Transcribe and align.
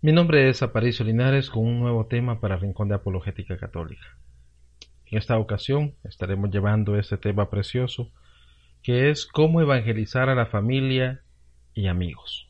Mi 0.00 0.12
nombre 0.12 0.48
es 0.48 0.62
Aparicio 0.62 1.04
Linares 1.04 1.50
con 1.50 1.64
un 1.64 1.80
nuevo 1.80 2.06
tema 2.06 2.38
para 2.38 2.56
Rincón 2.56 2.88
de 2.88 2.94
Apologética 2.94 3.56
Católica. 3.56 4.16
En 5.06 5.18
esta 5.18 5.36
ocasión 5.38 5.96
estaremos 6.04 6.50
llevando 6.50 6.96
este 6.96 7.16
tema 7.16 7.50
precioso 7.50 8.12
que 8.82 9.10
es 9.10 9.26
cómo 9.26 9.60
evangelizar 9.60 10.28
a 10.28 10.36
la 10.36 10.46
familia 10.46 11.22
y 11.74 11.88
amigos. 11.88 12.48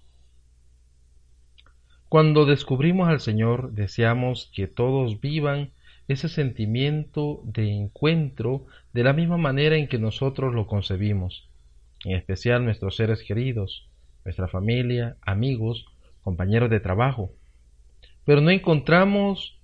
Cuando 2.11 2.45
descubrimos 2.45 3.09
al 3.09 3.21
Señor 3.21 3.73
deseamos 3.73 4.51
que 4.55 4.67
todos 4.67 5.23
vivan 5.23 5.73
ese 6.09 6.29
sentimiento 6.29 7.41
de 7.45 7.71
encuentro 7.71 8.67
de 8.93 9.05
la 9.05 9.13
misma 9.13 9.37
manera 9.37 9.77
en 9.77 9.89
que 9.89 9.99
nosotros 9.99 10.55
lo 10.55 10.67
concebimos, 10.67 11.49
en 12.05 12.17
especial 12.17 12.65
nuestros 12.65 12.97
seres 12.97 13.23
queridos, 13.23 13.89
nuestra 14.25 14.49
familia, 14.49 15.17
amigos, 15.23 15.87
compañeros 16.23 16.71
de 16.71 16.81
trabajo. 16.81 17.33
Pero 18.25 18.41
no 18.41 18.51
encontramos 18.51 19.59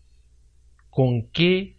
con 0.91 1.29
qué 1.29 1.77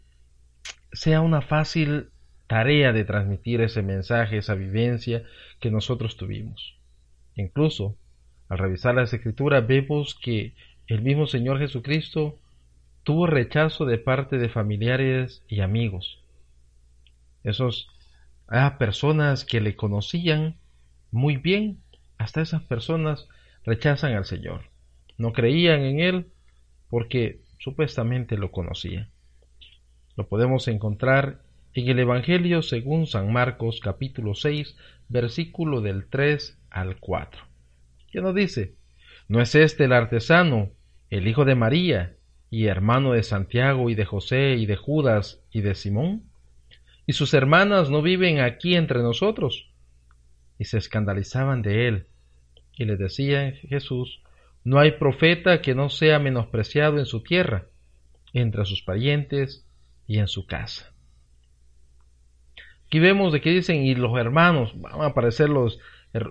sea 0.91 1.21
una 1.21 1.41
fácil 1.41 2.09
tarea 2.47 2.93
de 2.93 3.05
transmitir 3.05 3.61
ese 3.61 3.83
mensaje, 3.83 4.37
esa 4.37 4.55
vivencia 4.55 5.23
que 5.59 5.69
nosotros 5.69 6.17
tuvimos. 6.17 6.77
Incluso, 7.35 7.95
al 8.47 8.57
revisar 8.57 8.95
las 8.95 9.13
escrituras, 9.13 9.67
vemos 9.67 10.15
que 10.15 10.53
el 10.87 11.01
mismo 11.01 11.27
Señor 11.27 11.59
Jesucristo 11.59 12.39
tuvo 13.09 13.25
rechazo 13.25 13.85
de 13.85 13.97
parte 13.97 14.37
de 14.37 14.49
familiares 14.49 15.43
y 15.47 15.61
amigos. 15.61 16.21
Esos 17.43 17.89
ah, 18.47 18.77
personas 18.77 19.45
que 19.45 19.61
le 19.61 19.75
conocían 19.75 20.57
muy 21.09 21.37
bien, 21.37 21.81
hasta 22.19 22.41
esas 22.41 22.61
personas 22.61 23.27
rechazan 23.65 24.13
al 24.13 24.25
Señor. 24.25 24.65
No 25.17 25.33
creían 25.33 25.81
en 25.81 25.99
Él 25.99 26.27
porque 26.87 27.41
supuestamente 27.57 28.37
lo 28.37 28.51
conocían. 28.51 29.09
Lo 30.15 30.27
podemos 30.27 30.67
encontrar 30.67 31.41
en 31.73 31.87
el 31.87 31.97
Evangelio 31.97 32.61
según 32.61 33.07
San 33.07 33.33
Marcos 33.33 33.79
capítulo 33.79 34.35
6 34.35 34.77
versículo 35.07 35.81
del 35.81 36.07
3 36.09 36.59
al 36.69 36.99
4. 36.99 37.41
¿Qué 38.11 38.21
nos 38.21 38.35
dice? 38.35 38.75
¿No 39.27 39.41
es 39.41 39.55
este 39.55 39.85
el 39.85 39.93
artesano, 39.93 40.69
el 41.09 41.27
hijo 41.27 41.43
de 41.43 41.55
María, 41.55 42.18
y 42.49 42.67
hermano 42.67 43.13
de 43.13 43.23
Santiago 43.23 43.89
y 43.89 43.95
de 43.95 44.05
José 44.05 44.55
y 44.55 44.65
de 44.65 44.75
Judas 44.75 45.41
y 45.51 45.61
de 45.61 45.75
Simón? 45.75 46.23
¿Y 47.05 47.13
sus 47.13 47.33
hermanas 47.33 47.89
no 47.89 48.01
viven 48.01 48.39
aquí 48.39 48.75
entre 48.75 48.99
nosotros? 48.99 49.71
Y 50.57 50.65
se 50.65 50.77
escandalizaban 50.77 51.61
de 51.61 51.87
él. 51.87 52.07
Y 52.73 52.85
le 52.85 52.97
decía 52.97 53.51
Jesús, 53.67 54.21
no 54.63 54.79
hay 54.79 54.91
profeta 54.91 55.61
que 55.61 55.73
no 55.73 55.89
sea 55.89 56.19
menospreciado 56.19 56.99
en 56.99 57.05
su 57.05 57.23
tierra, 57.23 57.65
entre 58.33 58.65
sus 58.65 58.83
parientes 58.83 59.65
y 60.05 60.19
en 60.19 60.27
su 60.27 60.45
casa. 60.45 60.93
Aquí 62.85 62.99
vemos 62.99 63.31
de 63.31 63.41
que 63.41 63.51
dicen, 63.51 63.83
y 63.83 63.95
los 63.95 64.17
hermanos, 64.17 64.73
van 64.79 65.01
a 65.01 65.07
aparecer 65.07 65.49
los 65.49 65.79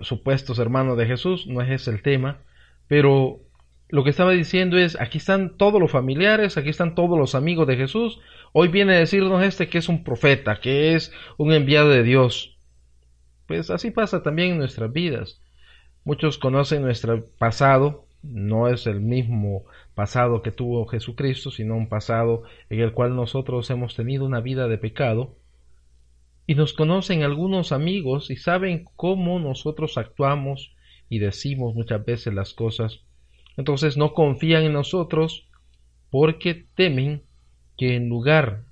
supuestos 0.01 0.59
hermanos 0.59 0.97
de 0.97 1.05
Jesús, 1.05 1.47
no 1.47 1.61
es 1.61 1.69
ese 1.69 1.91
el 1.91 2.01
tema, 2.01 2.41
pero 2.87 3.39
lo 3.89 4.03
que 4.03 4.11
estaba 4.11 4.31
diciendo 4.31 4.77
es, 4.77 4.99
aquí 5.01 5.17
están 5.17 5.57
todos 5.57 5.81
los 5.81 5.91
familiares, 5.91 6.57
aquí 6.57 6.69
están 6.69 6.93
todos 6.93 7.17
los 7.17 7.33
amigos 7.33 7.67
de 7.67 7.75
Jesús. 7.75 8.19
Hoy 8.53 8.67
viene 8.67 8.93
a 8.95 8.99
decirnos 8.99 9.43
este 9.43 9.67
que 9.67 9.79
es 9.79 9.89
un 9.89 10.03
profeta, 10.03 10.59
que 10.61 10.93
es 10.93 11.11
un 11.37 11.51
enviado 11.51 11.89
de 11.89 12.03
Dios. 12.03 12.59
Pues 13.47 13.71
así 13.71 13.89
pasa 13.89 14.21
también 14.21 14.51
en 14.51 14.57
nuestras 14.59 14.93
vidas. 14.93 15.41
Muchos 16.03 16.37
conocen 16.37 16.83
nuestro 16.83 17.25
pasado, 17.39 18.05
no 18.21 18.67
es 18.67 18.85
el 18.85 19.01
mismo 19.01 19.65
pasado 19.95 20.43
que 20.43 20.51
tuvo 20.51 20.85
Jesucristo, 20.85 21.49
sino 21.49 21.75
un 21.75 21.89
pasado 21.89 22.43
en 22.69 22.81
el 22.81 22.93
cual 22.93 23.15
nosotros 23.15 23.71
hemos 23.71 23.95
tenido 23.95 24.23
una 24.23 24.39
vida 24.39 24.67
de 24.67 24.77
pecado. 24.77 25.35
Y 26.45 26.53
nos 26.53 26.73
conocen 26.73 27.23
algunos 27.23 27.71
amigos 27.71 28.29
y 28.29 28.35
saben 28.35 28.85
cómo 28.95 29.39
nosotros 29.39 29.97
actuamos 29.97 30.75
y 31.09 31.17
decimos 31.17 31.73
muchas 31.73 32.05
veces 32.05 32.35
las 32.35 32.53
cosas 32.53 33.03
entonces 33.59 33.97
no 33.97 34.13
confían 34.13 34.63
en 34.63 34.71
nosotros 34.71 35.49
porque 36.09 36.65
temen 36.75 37.23
que 37.75 37.97
en 37.97 38.07
lugar 38.07 38.63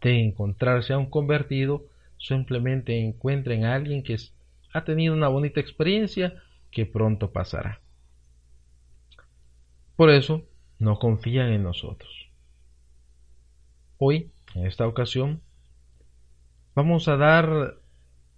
de 0.00 0.24
encontrarse 0.24 0.94
a 0.94 0.98
un 0.98 1.10
convertido, 1.10 1.84
simplemente 2.18 2.98
encuentren 2.98 3.66
a 3.66 3.74
alguien 3.74 4.02
que 4.02 4.16
ha 4.72 4.84
tenido 4.84 5.12
una 5.12 5.28
bonita 5.28 5.60
experiencia 5.60 6.42
que 6.70 6.86
pronto 6.86 7.30
pasará. 7.30 7.82
Por 9.96 10.08
eso 10.08 10.46
no 10.78 10.98
confían 10.98 11.52
en 11.52 11.64
nosotros. 11.64 12.30
Hoy, 13.98 14.30
en 14.54 14.64
esta 14.64 14.86
ocasión, 14.86 15.42
vamos 16.74 17.06
a 17.06 17.18
dar 17.18 17.74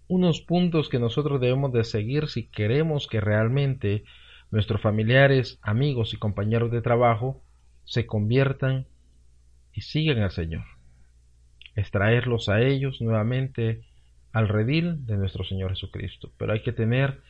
unos 0.08 0.40
puntos 0.40 0.88
que 0.88 0.98
nosotros 0.98 1.40
debemos 1.40 1.72
de 1.72 1.84
seguir 1.84 2.26
si 2.26 2.48
queremos 2.48 3.06
que 3.06 3.20
realmente 3.20 4.02
nuestros 4.54 4.80
familiares, 4.80 5.58
amigos 5.62 6.14
y 6.14 6.16
compañeros 6.16 6.70
de 6.70 6.80
trabajo 6.80 7.42
se 7.84 8.06
conviertan 8.06 8.86
y 9.72 9.80
sigan 9.80 10.18
al 10.20 10.30
Señor. 10.30 10.62
Extraerlos 11.74 12.48
a 12.48 12.60
ellos 12.60 13.00
nuevamente 13.00 13.82
al 14.32 14.46
redil 14.46 15.06
de 15.06 15.16
nuestro 15.16 15.42
Señor 15.42 15.70
Jesucristo. 15.70 16.30
Pero 16.38 16.52
hay 16.52 16.62
que 16.62 16.72
tener 16.72 17.20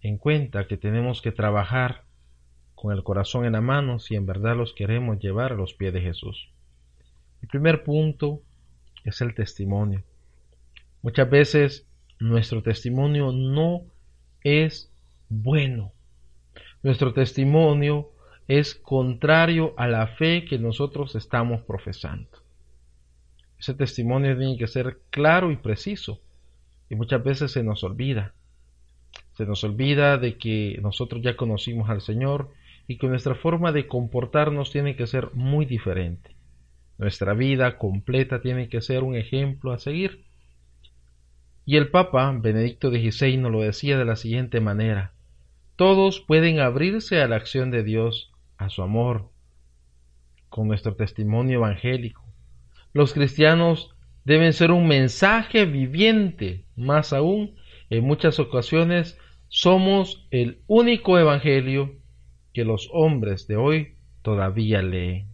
en 0.00 0.16
cuenta 0.16 0.66
que 0.66 0.78
tenemos 0.78 1.20
que 1.20 1.32
trabajar 1.32 2.04
con 2.74 2.96
el 2.96 3.02
corazón 3.02 3.44
en 3.44 3.52
la 3.52 3.60
mano 3.60 3.98
si 3.98 4.14
en 4.14 4.24
verdad 4.24 4.56
los 4.56 4.72
queremos 4.72 5.18
llevar 5.18 5.52
a 5.52 5.56
los 5.56 5.74
pies 5.74 5.92
de 5.92 6.00
Jesús. 6.00 6.48
El 7.42 7.48
primer 7.48 7.84
punto 7.84 8.40
es 9.04 9.20
el 9.20 9.34
testimonio. 9.34 10.02
Muchas 11.02 11.28
veces 11.28 11.86
nuestro 12.18 12.62
testimonio 12.62 13.32
no 13.32 13.82
es 14.42 14.90
bueno 15.28 15.92
nuestro 16.82 17.12
testimonio 17.12 18.10
es 18.48 18.74
contrario 18.74 19.74
a 19.76 19.86
la 19.86 20.06
fe 20.06 20.44
que 20.44 20.58
nosotros 20.58 21.14
estamos 21.14 21.60
profesando. 21.62 22.28
Ese 23.58 23.74
testimonio 23.74 24.36
tiene 24.36 24.56
que 24.56 24.66
ser 24.66 24.98
claro 25.10 25.52
y 25.52 25.56
preciso. 25.56 26.20
Y 26.88 26.94
muchas 26.96 27.22
veces 27.22 27.52
se 27.52 27.62
nos 27.62 27.84
olvida. 27.84 28.34
Se 29.34 29.44
nos 29.44 29.62
olvida 29.62 30.16
de 30.16 30.36
que 30.38 30.78
nosotros 30.82 31.22
ya 31.22 31.36
conocimos 31.36 31.90
al 31.90 32.00
Señor 32.00 32.50
y 32.88 32.96
que 32.96 33.06
nuestra 33.06 33.34
forma 33.34 33.70
de 33.72 33.86
comportarnos 33.86 34.72
tiene 34.72 34.96
que 34.96 35.06
ser 35.06 35.30
muy 35.34 35.66
diferente. 35.66 36.34
Nuestra 36.98 37.34
vida 37.34 37.78
completa 37.78 38.40
tiene 38.40 38.68
que 38.68 38.80
ser 38.80 39.02
un 39.02 39.14
ejemplo 39.14 39.72
a 39.72 39.78
seguir. 39.78 40.24
Y 41.66 41.76
el 41.76 41.90
Papa 41.90 42.34
Benedicto 42.36 42.90
XVI 42.90 43.36
nos 43.36 43.52
lo 43.52 43.60
decía 43.60 43.98
de 43.98 44.04
la 44.06 44.16
siguiente 44.16 44.60
manera 44.60 45.12
todos 45.80 46.20
pueden 46.20 46.60
abrirse 46.60 47.22
a 47.22 47.26
la 47.26 47.36
acción 47.36 47.70
de 47.70 47.82
Dios, 47.82 48.30
a 48.58 48.68
su 48.68 48.82
amor, 48.82 49.30
con 50.50 50.68
nuestro 50.68 50.94
testimonio 50.94 51.56
evangélico. 51.56 52.22
Los 52.92 53.14
cristianos 53.14 53.96
deben 54.26 54.52
ser 54.52 54.72
un 54.72 54.86
mensaje 54.86 55.64
viviente, 55.64 56.66
más 56.76 57.14
aún, 57.14 57.56
en 57.88 58.04
muchas 58.04 58.38
ocasiones 58.38 59.18
somos 59.48 60.28
el 60.30 60.60
único 60.66 61.18
evangelio 61.18 61.94
que 62.52 62.66
los 62.66 62.90
hombres 62.92 63.46
de 63.46 63.56
hoy 63.56 63.94
todavía 64.20 64.82
leen. 64.82 65.28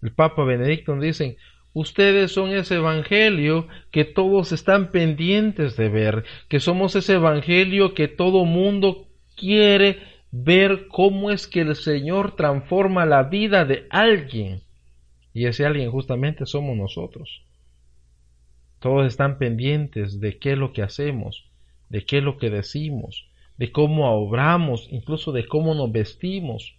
El 0.00 0.12
Papa 0.14 0.44
Benedicto 0.44 0.98
dice, 0.98 1.36
Ustedes 1.72 2.32
son 2.32 2.50
ese 2.50 2.76
evangelio 2.76 3.68
que 3.90 4.04
todos 4.04 4.52
están 4.52 4.90
pendientes 4.90 5.76
de 5.76 5.88
ver, 5.88 6.24
que 6.48 6.60
somos 6.60 6.96
ese 6.96 7.14
evangelio 7.14 7.94
que 7.94 8.08
todo 8.08 8.44
mundo 8.44 9.06
quiere 9.36 9.98
ver 10.30 10.88
cómo 10.88 11.30
es 11.30 11.46
que 11.46 11.60
el 11.60 11.74
Señor 11.76 12.36
transforma 12.36 13.06
la 13.06 13.24
vida 13.24 13.64
de 13.64 13.86
alguien. 13.90 14.62
Y 15.32 15.46
ese 15.46 15.66
alguien 15.66 15.90
justamente 15.90 16.46
somos 16.46 16.76
nosotros. 16.76 17.44
Todos 18.80 19.06
están 19.06 19.38
pendientes 19.38 20.20
de 20.20 20.38
qué 20.38 20.52
es 20.52 20.58
lo 20.58 20.72
que 20.72 20.82
hacemos, 20.82 21.50
de 21.88 22.04
qué 22.04 22.18
es 22.18 22.24
lo 22.24 22.38
que 22.38 22.50
decimos, 22.50 23.28
de 23.56 23.72
cómo 23.72 24.10
obramos, 24.10 24.88
incluso 24.90 25.32
de 25.32 25.46
cómo 25.46 25.74
nos 25.74 25.90
vestimos. 25.90 26.76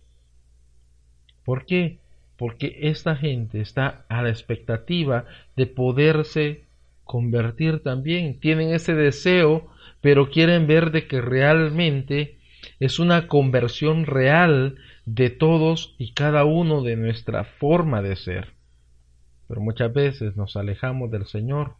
¿Por 1.44 1.66
qué? 1.66 2.00
Porque 2.40 2.80
esta 2.84 3.18
gente 3.18 3.60
está 3.60 4.06
a 4.08 4.24
la 4.24 4.30
expectativa 4.30 5.26
de 5.58 5.68
poderse 5.68 6.64
convertir 7.04 7.84
también. 7.84 8.40
Tienen 8.40 8.70
ese 8.70 8.96
deseo, 8.96 9.68
pero 10.00 10.30
quieren 10.30 10.66
ver 10.66 10.92
de 10.92 11.06
que 11.06 11.20
realmente 11.20 12.40
es 12.80 12.98
una 12.98 13.28
conversión 13.28 14.06
real 14.06 14.78
de 15.06 15.30
todos 15.30 15.96
y 15.98 16.14
cada 16.14 16.46
uno 16.46 16.82
de 16.82 16.96
nuestra 16.96 17.44
forma 17.44 18.02
de 18.02 18.16
ser. 18.16 18.54
Pero 19.50 19.60
muchas 19.60 19.92
veces 19.92 20.38
nos 20.38 20.56
alejamos 20.56 21.12
del 21.12 21.26
Señor 21.26 21.76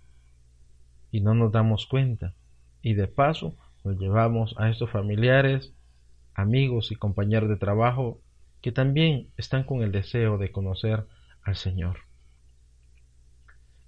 y 1.10 1.22
no 1.22 1.36
nos 1.36 1.54
damos 1.54 1.86
cuenta. 1.86 2.34
Y 2.82 2.96
de 2.96 3.08
paso 3.08 3.56
nos 3.86 3.98
llevamos 3.98 4.56
a 4.58 4.70
estos 4.70 4.90
familiares, 4.90 5.74
amigos 6.34 6.92
y 6.92 6.96
compañeros 6.96 7.48
de 7.48 7.56
trabajo 7.56 8.20
que 8.62 8.72
también 8.72 9.30
están 9.38 9.64
con 9.64 9.84
el 9.84 9.92
deseo 9.92 10.38
de 10.38 10.52
conocer 10.52 11.06
al 11.44 11.56
Señor. 11.56 12.00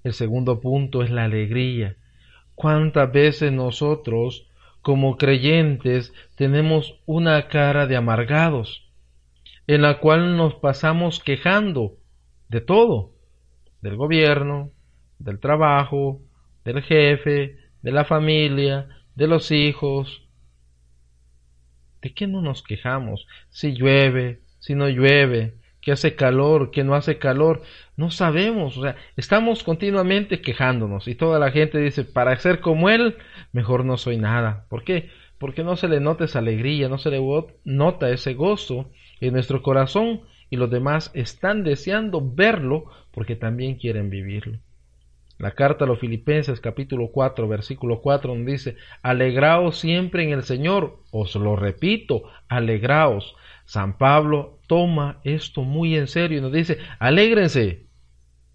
El 0.03 0.13
segundo 0.13 0.59
punto 0.59 1.03
es 1.03 1.12
la 1.12 1.25
alegría. 1.25 1.97
¿Cuántas 2.56 3.12
veces 3.12 3.51
nosotros, 3.51 4.47
como 4.81 5.18
creyentes, 5.18 6.13
tenemos 6.35 7.00
una 7.06 7.47
cara 7.47 7.85
de 7.88 7.95
amargados, 7.95 8.89
en 9.68 9.83
la 9.83 10.00
cual 10.00 10.38
nos 10.38 10.56
pasamos 10.56 11.19
quejando 11.19 11.97
de 12.50 12.62
todo, 12.62 13.13
del 13.81 13.95
gobierno, 13.95 14.71
del 15.19 15.39
trabajo, 15.39 16.21
del 16.65 16.81
jefe, 16.81 17.57
de 17.81 17.91
la 17.91 18.06
familia, 18.06 18.88
de 19.15 19.27
los 19.27 19.51
hijos. 19.51 20.27
¿De 22.01 22.13
qué 22.13 22.27
no 22.27 22.41
nos 22.41 22.63
quejamos? 22.63 23.27
Si 23.50 23.73
llueve, 23.73 24.41
si 24.62 24.75
no 24.75 24.88
llueve, 24.88 25.56
que 25.81 25.92
hace 25.92 26.16
calor, 26.16 26.72
que 26.72 26.84
no 26.84 26.96
hace 26.96 27.18
calor, 27.18 27.63
no 27.98 28.12
sabemos, 28.12 28.78
o 28.78 28.84
sea, 28.84 28.96
estamos 29.18 29.63
continuamente 29.63 30.40
quejándonos 30.40 31.08
y 31.08 31.16
toda 31.16 31.40
la 31.40 31.52
gente 31.52 31.80
dice, 31.80 32.06
para 32.06 32.38
ser 32.38 32.62
como 32.62 32.90
él, 32.90 33.18
mejor 33.52 33.84
no 33.84 33.98
soy 33.98 34.18
nada. 34.18 34.66
¿Por 34.69 34.84
qué? 34.84 35.10
Porque 35.40 35.63
no 35.63 35.75
se 35.75 35.88
le 35.88 36.00
nota 36.00 36.25
esa 36.25 36.40
alegría, 36.40 36.88
no 36.88 37.00
se 37.00 37.10
le 37.10 37.19
nota 37.66 38.12
ese 38.12 38.36
gozo 38.36 38.92
en 39.19 39.34
nuestro 39.34 39.63
corazón 39.63 40.22
y 40.52 40.58
los 40.58 40.69
demás 40.69 41.10
están 41.16 41.64
deseando 41.64 42.22
verlo 42.24 42.86
porque 43.12 43.36
también 43.36 43.75
quieren 43.75 44.12
vivirlo. 44.12 44.60
La 45.40 45.52
carta 45.52 45.86
a 45.86 45.88
los 45.88 45.98
Filipenses 45.98 46.62
capítulo 46.62 47.07
4 47.12 47.48
versículo 47.48 48.02
4 48.02 48.36
nos 48.36 48.46
dice, 48.46 48.75
alegraos 49.02 49.80
siempre 49.80 50.22
en 50.22 50.30
el 50.30 50.44
Señor, 50.44 51.00
os 51.10 51.36
lo 51.36 51.56
repito, 51.56 52.25
alegraos. 52.48 53.36
San 53.71 53.97
Pablo 53.97 54.59
toma 54.68 55.21
esto 55.23 55.62
muy 55.62 55.95
en 55.95 56.07
serio 56.07 56.39
y 56.39 56.41
nos 56.41 56.51
dice, 56.51 56.79
alégrense. 57.00 57.85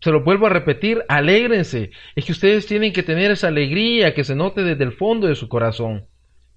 Se 0.02 0.10
lo 0.10 0.22
vuelvo 0.22 0.44
a 0.44 0.50
repetir, 0.50 1.06
alégrense. 1.08 1.90
Es 2.14 2.26
que 2.26 2.32
ustedes 2.32 2.66
tienen 2.66 2.92
que 2.92 3.02
tener 3.02 3.30
esa 3.30 3.48
alegría 3.48 4.12
que 4.12 4.24
se 4.24 4.34
note 4.34 4.62
desde 4.62 4.84
el 4.84 4.92
fondo 4.92 5.26
de 5.26 5.34
su 5.34 5.48
corazón. 5.48 6.04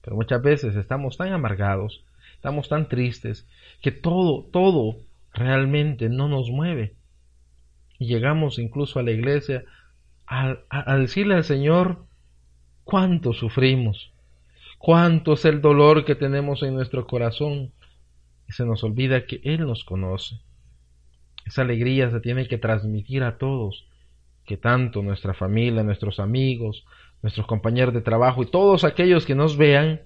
Pero 0.01 0.17
muchas 0.17 0.41
veces 0.41 0.75
estamos 0.75 1.15
tan 1.15 1.31
amargados, 1.31 2.03
estamos 2.35 2.67
tan 2.67 2.89
tristes, 2.89 3.47
que 3.81 3.91
todo, 3.91 4.43
todo 4.51 4.97
realmente 5.33 6.09
no 6.09 6.27
nos 6.27 6.49
mueve. 6.49 6.95
Y 7.97 8.07
llegamos 8.07 8.59
incluso 8.59 8.99
a 8.99 9.03
la 9.03 9.11
iglesia 9.11 9.63
a, 10.27 10.97
decirle 10.97 11.35
al 11.35 11.45
Señor 11.45 12.03
cuánto 12.83 13.31
sufrimos, 13.31 14.11
cuánto 14.79 15.31
es 15.31 15.45
el 15.45 15.61
dolor 15.61 16.03
que 16.03 16.15
tenemos 16.15 16.61
en 16.61 16.73
nuestro 16.73 17.07
corazón, 17.07 17.71
se 18.53 18.65
nos 18.65 18.83
olvida 18.83 19.25
que 19.25 19.41
Él 19.43 19.61
nos 19.61 19.83
conoce. 19.83 20.39
Esa 21.45 21.61
alegría 21.61 22.09
se 22.11 22.19
tiene 22.19 22.47
que 22.47 22.57
transmitir 22.57 23.23
a 23.23 23.37
todos, 23.37 23.87
que 24.45 24.57
tanto 24.57 25.01
nuestra 25.01 25.33
familia, 25.33 25.83
nuestros 25.83 26.19
amigos, 26.19 26.85
nuestros 27.21 27.47
compañeros 27.47 27.93
de 27.93 28.01
trabajo 28.01 28.43
y 28.43 28.47
todos 28.47 28.83
aquellos 28.83 29.25
que 29.25 29.35
nos 29.35 29.57
vean 29.57 30.01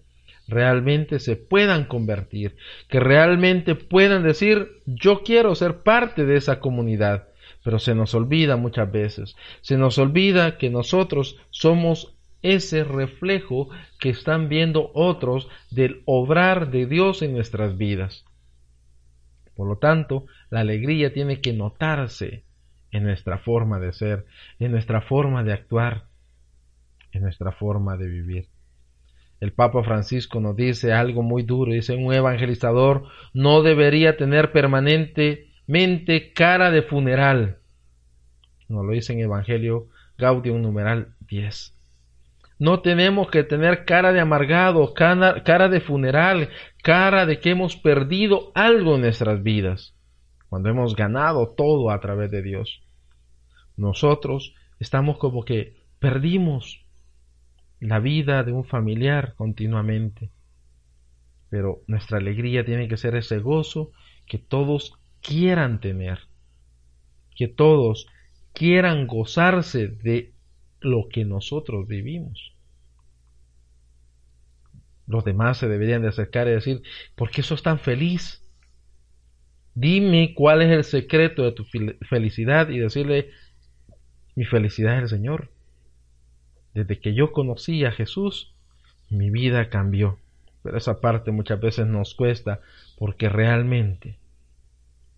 realmente 0.48 1.20
se 1.20 1.36
puedan 1.36 1.86
convertir, 1.86 2.56
que 2.90 3.00
realmente 3.00 3.76
puedan 3.76 4.24
decir 4.24 4.82
yo 4.86 5.24
quiero 5.24 5.56
ser 5.56 5.84
parte 5.84 6.26
de 6.26 6.36
esa 6.36 6.60
comunidad, 6.60 7.30
pero 7.64 7.80
se 7.80 7.96
nos 7.96 8.14
olvida 8.14 8.58
muchas 8.58 8.92
veces, 8.92 9.36
se 9.62 9.78
nos 9.78 9.98
olvida 9.98 10.58
que 10.58 10.70
nosotros 10.70 11.38
somos 11.50 12.16
ese 12.42 12.84
reflejo 12.84 13.70
que 14.00 14.10
están 14.10 14.50
viendo 14.50 14.92
otros 14.94 15.48
del 15.72 16.02
obrar 16.06 16.72
de 16.72 16.86
Dios 16.86 17.22
en 17.22 17.34
nuestras 17.34 17.78
vidas. 17.78 18.26
Por 19.56 19.68
lo 19.68 19.78
tanto, 19.78 20.26
la 20.50 20.62
alegría 20.62 21.14
tiene 21.14 21.42
que 21.42 21.54
notarse 21.54 22.44
en 22.92 23.04
nuestra 23.04 23.40
forma 23.40 23.80
de 23.80 23.94
ser, 23.94 24.26
en 24.60 24.72
nuestra 24.72 25.02
forma 25.02 25.44
de 25.44 25.54
actuar, 25.54 26.06
en 27.12 27.24
nuestra 27.24 27.52
forma 27.52 27.98
de 27.98 28.08
vivir. 28.08 28.48
El 29.40 29.52
Papa 29.52 29.84
Francisco 29.84 30.40
nos 30.40 30.56
dice 30.56 30.94
algo 30.94 31.22
muy 31.22 31.44
duro, 31.44 31.74
dice 31.74 31.96
un 31.96 32.14
evangelizador 32.14 33.08
no 33.34 33.62
debería 33.62 34.16
tener 34.16 34.52
permanente 34.52 35.50
mente 35.68 36.32
cara 36.34 36.72
de 36.72 36.82
funeral. 36.82 37.58
Nos 38.70 38.86
lo 38.86 38.94
dice 38.94 39.14
en 39.14 39.20
Evangelio 39.20 39.90
Gaudium 40.18 40.62
numeral 40.62 41.16
10. 41.28 41.73
No 42.64 42.80
tenemos 42.80 43.30
que 43.30 43.44
tener 43.44 43.84
cara 43.84 44.14
de 44.14 44.22
amargado, 44.22 44.94
cara, 44.94 45.68
de 45.68 45.82
funeral, 45.82 46.48
cara 46.82 47.26
de 47.26 47.42
que 47.42 47.50
hemos 47.50 47.76
perdido 47.76 48.54
algo 48.56 48.96
en 48.96 49.02
nuestras 49.02 49.44
vidas, 49.44 49.98
cuando 50.48 50.70
hemos 50.70 50.96
ganado 50.96 51.56
todo 51.58 51.92
a 51.92 52.00
través 52.00 52.32
de 52.32 52.42
Dios. 52.42 52.82
Nosotros 53.76 54.56
estamos 54.80 55.18
como 55.18 55.44
que 55.44 55.76
perdimos 56.00 56.86
la 57.82 58.00
vida 58.00 58.44
de 58.44 58.54
un 58.54 58.64
familiar 58.64 59.34
continuamente. 59.36 60.32
Pero 61.50 61.82
nuestra 61.88 62.18
alegría 62.18 62.64
tiene 62.64 62.88
que 62.88 62.96
ser 62.96 63.18
ese 63.18 63.40
gozo 63.40 63.92
que 64.26 64.38
todos 64.38 64.94
quieran 65.20 65.82
tener, 65.82 66.30
que 67.36 67.50
todos 67.50 68.08
quieran 68.54 69.06
gozarse 69.06 69.90
de 69.90 70.32
lo 70.80 71.10
que 71.10 71.26
nosotros 71.26 71.88
vivimos. 71.90 72.53
Los 75.08 75.26
demás 75.26 75.58
se 75.58 75.68
deberían 75.68 76.02
de 76.02 76.10
acercar 76.10 76.48
y 76.48 76.52
decir, 76.52 76.82
¿por 77.16 77.30
qué 77.30 77.44
sos 77.44 77.64
tan 77.64 77.80
feliz? 77.80 78.44
Dime 79.76 80.34
cuál 80.36 80.62
es 80.62 80.72
el 80.72 80.84
secreto 80.84 81.44
de 81.44 81.52
tu 81.52 81.66
felicidad 82.08 82.70
y 82.70 82.80
decirle, 82.80 83.32
mi 84.36 84.46
felicidad 84.46 84.98
es 84.98 85.04
el 85.04 85.10
Señor. 85.10 85.52
Desde 86.74 87.00
que 87.00 87.14
yo 87.14 87.32
conocí 87.32 87.84
a 87.86 87.92
Jesús, 87.92 88.54
mi 89.10 89.30
vida 89.30 89.70
cambió. 89.70 90.20
Pero 90.64 90.78
esa 90.78 91.02
parte 91.02 91.32
muchas 91.32 91.60
veces 91.60 91.86
nos 91.88 92.16
cuesta 92.16 92.62
porque 92.98 93.30
realmente 93.30 94.18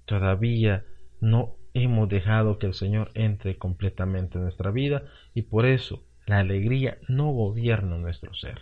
todavía 0.06 0.86
no 1.22 1.56
hemos 1.74 2.10
dejado 2.10 2.58
que 2.58 2.65
el 2.65 2.74
Señor 2.74 3.12
entre 3.13 3.58
completamente 3.58 4.38
en 4.38 4.46
nuestra 4.46 4.72
vida 4.72 5.04
y 5.34 5.44
por 5.44 5.65
eso 5.65 6.04
la 6.25 6.39
alegría 6.39 6.98
no 7.08 7.32
gobierna 7.32 7.98
nuestro 7.98 8.34
ser. 8.34 8.62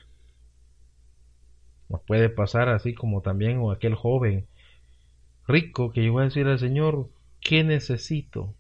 Nos 1.90 2.02
puede 2.02 2.30
pasar 2.30 2.70
así 2.70 2.94
como 2.94 3.22
también 3.22 3.60
o 3.60 3.72
aquel 3.72 3.96
joven 3.96 4.48
rico 5.48 5.92
que 5.92 6.02
llegó 6.02 6.20
a 6.20 6.26
decir 6.26 6.48
al 6.48 6.60
Señor, 6.60 7.10
¿qué 7.40 7.64
necesito 7.64 8.56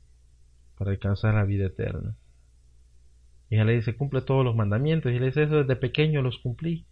para 0.77 0.91
alcanzar 0.91 1.35
la 1.35 1.45
vida 1.45 1.67
eterna? 1.67 2.15
Y 3.49 3.55
ella 3.55 3.65
le 3.65 3.73
dice, 3.73 3.95
cumple 3.95 4.21
todos 4.21 4.43
los 4.43 4.55
mandamientos. 4.55 5.11
Y 5.11 5.19
le 5.19 5.27
dice, 5.27 5.43
eso 5.43 5.57
desde 5.57 5.75
pequeño 5.75 6.21
los 6.21 6.39
cumplí. 6.39 6.85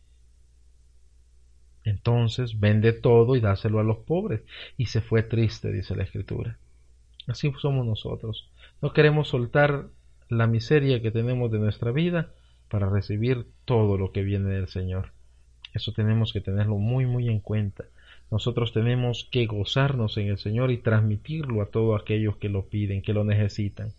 Entonces 1.83 2.59
vende 2.59 2.93
todo 2.93 3.35
y 3.35 3.41
dáselo 3.41 3.79
a 3.79 3.83
los 3.83 3.97
pobres. 3.97 4.41
Y 4.77 4.85
se 4.85 5.01
fue 5.01 5.23
triste, 5.23 5.71
dice 5.71 5.95
la 5.95 6.03
Escritura. 6.03 6.59
Así 7.27 7.51
somos 7.59 7.85
nosotros. 7.85 8.51
No 8.81 8.93
queremos 8.93 9.29
soltar 9.29 9.87
la 10.29 10.47
miseria 10.47 11.01
que 11.01 11.11
tenemos 11.11 11.51
de 11.51 11.59
nuestra 11.59 11.91
vida 11.91 12.31
para 12.69 12.89
recibir 12.89 13.47
todo 13.65 13.97
lo 13.97 14.11
que 14.11 14.21
viene 14.21 14.49
del 14.49 14.67
Señor. 14.67 15.13
Eso 15.73 15.91
tenemos 15.93 16.33
que 16.33 16.41
tenerlo 16.41 16.77
muy 16.77 17.05
muy 17.05 17.29
en 17.29 17.39
cuenta. 17.39 17.85
Nosotros 18.29 18.71
tenemos 18.71 19.27
que 19.31 19.45
gozarnos 19.45 20.17
en 20.17 20.27
el 20.27 20.37
Señor 20.37 20.71
y 20.71 20.77
transmitirlo 20.77 21.61
a 21.61 21.67
todos 21.67 22.01
aquellos 22.01 22.37
que 22.37 22.49
lo 22.49 22.67
piden, 22.67 23.01
que 23.01 23.13
lo 23.13 23.23
necesitan. 23.23 23.91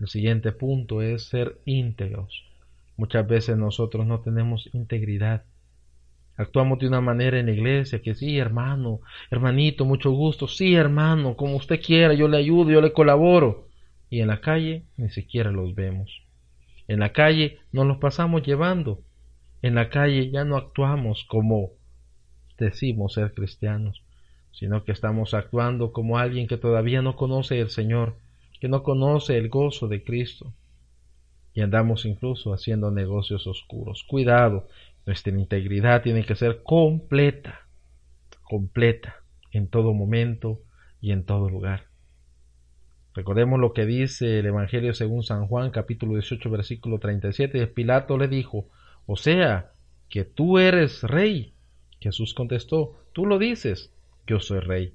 El 0.00 0.08
siguiente 0.08 0.52
punto 0.52 1.02
es 1.02 1.24
ser 1.24 1.58
íntegros. 1.66 2.44
Muchas 2.96 3.26
veces 3.26 3.56
nosotros 3.56 4.06
no 4.06 4.20
tenemos 4.20 4.68
integridad. 4.72 5.44
Actuamos 6.36 6.78
de 6.78 6.88
una 6.88 7.00
manera 7.00 7.38
en 7.38 7.46
la 7.46 7.52
iglesia 7.52 8.00
que 8.00 8.14
sí, 8.14 8.38
hermano, 8.38 9.00
hermanito, 9.30 9.84
mucho 9.84 10.10
gusto, 10.10 10.48
sí, 10.48 10.74
hermano, 10.74 11.36
como 11.36 11.56
usted 11.56 11.80
quiera, 11.80 12.14
yo 12.14 12.28
le 12.28 12.38
ayudo, 12.38 12.70
yo 12.70 12.80
le 12.80 12.92
colaboro. 12.92 13.68
Y 14.08 14.20
en 14.20 14.28
la 14.28 14.40
calle 14.40 14.84
ni 14.96 15.10
siquiera 15.10 15.52
los 15.52 15.74
vemos. 15.74 16.22
En 16.88 16.98
la 16.98 17.12
calle 17.12 17.58
nos 17.72 17.86
los 17.86 17.98
pasamos 17.98 18.42
llevando. 18.42 19.02
En 19.62 19.74
la 19.74 19.90
calle 19.90 20.30
ya 20.30 20.44
no 20.44 20.56
actuamos 20.56 21.24
como 21.24 21.72
decimos 22.58 23.14
ser 23.14 23.34
cristianos, 23.34 24.02
sino 24.52 24.84
que 24.84 24.92
estamos 24.92 25.34
actuando 25.34 25.92
como 25.92 26.18
alguien 26.18 26.46
que 26.46 26.56
todavía 26.56 27.02
no 27.02 27.16
conoce 27.16 27.60
el 27.60 27.70
Señor, 27.70 28.16
que 28.60 28.68
no 28.68 28.82
conoce 28.82 29.36
el 29.38 29.48
gozo 29.48 29.88
de 29.88 30.02
Cristo. 30.02 30.52
Y 31.52 31.62
andamos 31.62 32.04
incluso 32.04 32.52
haciendo 32.52 32.90
negocios 32.90 33.46
oscuros. 33.46 34.04
Cuidado, 34.04 34.68
nuestra 35.06 35.32
integridad 35.32 36.02
tiene 36.02 36.24
que 36.24 36.36
ser 36.36 36.62
completa, 36.62 37.66
completa, 38.42 39.16
en 39.52 39.68
todo 39.68 39.92
momento 39.92 40.60
y 41.00 41.12
en 41.12 41.24
todo 41.24 41.48
lugar. 41.48 41.86
Recordemos 43.14 43.58
lo 43.58 43.72
que 43.72 43.86
dice 43.86 44.38
el 44.38 44.46
Evangelio 44.46 44.94
según 44.94 45.24
San 45.24 45.46
Juan 45.48 45.70
capítulo 45.70 46.14
18 46.14 46.48
versículo 46.48 46.98
37. 47.00 47.66
Pilato 47.66 48.16
le 48.16 48.28
dijo, 48.28 48.68
o 49.12 49.16
sea, 49.16 49.72
que 50.08 50.24
tú 50.24 50.60
eres 50.60 51.02
rey. 51.02 51.52
Jesús 51.98 52.32
contestó, 52.32 53.02
tú 53.12 53.26
lo 53.26 53.40
dices, 53.40 53.92
yo 54.24 54.38
soy 54.38 54.60
rey. 54.60 54.94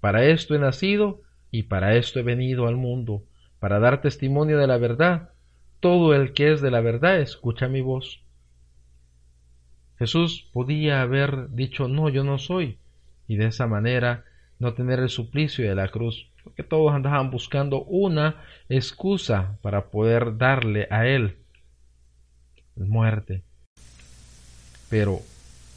Para 0.00 0.24
esto 0.24 0.56
he 0.56 0.58
nacido 0.58 1.20
y 1.52 1.62
para 1.62 1.94
esto 1.94 2.18
he 2.18 2.24
venido 2.24 2.66
al 2.66 2.74
mundo, 2.74 3.22
para 3.60 3.78
dar 3.78 4.00
testimonio 4.00 4.58
de 4.58 4.66
la 4.66 4.78
verdad. 4.78 5.30
Todo 5.78 6.12
el 6.12 6.32
que 6.32 6.50
es 6.52 6.60
de 6.60 6.72
la 6.72 6.80
verdad 6.80 7.20
escucha 7.20 7.68
mi 7.68 7.82
voz. 7.82 8.20
Jesús 10.00 10.50
podía 10.52 11.00
haber 11.00 11.50
dicho 11.50 11.86
no, 11.86 12.08
yo 12.08 12.24
no 12.24 12.38
soy, 12.38 12.78
y 13.28 13.36
de 13.36 13.46
esa 13.46 13.68
manera 13.68 14.24
no 14.58 14.74
tener 14.74 14.98
el 14.98 15.08
suplicio 15.08 15.68
de 15.68 15.76
la 15.76 15.86
cruz, 15.86 16.32
porque 16.42 16.64
todos 16.64 16.92
andaban 16.92 17.30
buscando 17.30 17.84
una 17.84 18.42
excusa 18.68 19.56
para 19.62 19.92
poder 19.92 20.36
darle 20.36 20.88
a 20.90 21.06
él 21.06 21.36
muerte. 22.76 23.42
Pero 24.90 25.20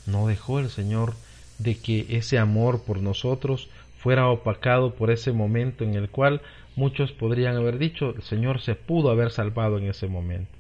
no 0.06 0.28
dejó 0.28 0.60
el 0.60 0.70
Señor 0.70 1.14
de 1.58 1.78
que 1.78 2.06
ese 2.10 2.38
amor 2.38 2.84
por 2.84 3.02
nosotros 3.02 3.70
fuera 3.98 4.30
opacado 4.30 4.96
por 4.96 5.12
ese 5.12 5.32
momento 5.34 5.84
en 5.84 5.96
el 5.96 6.10
cual 6.10 6.42
muchos 6.76 7.12
podrían 7.12 7.58
haber 7.58 7.78
dicho 7.78 8.12
el 8.16 8.22
Señor 8.22 8.62
se 8.62 8.76
pudo 8.76 9.10
haber 9.10 9.32
salvado 9.32 9.78
en 9.78 9.86
ese 9.88 10.08
momento. 10.08 10.52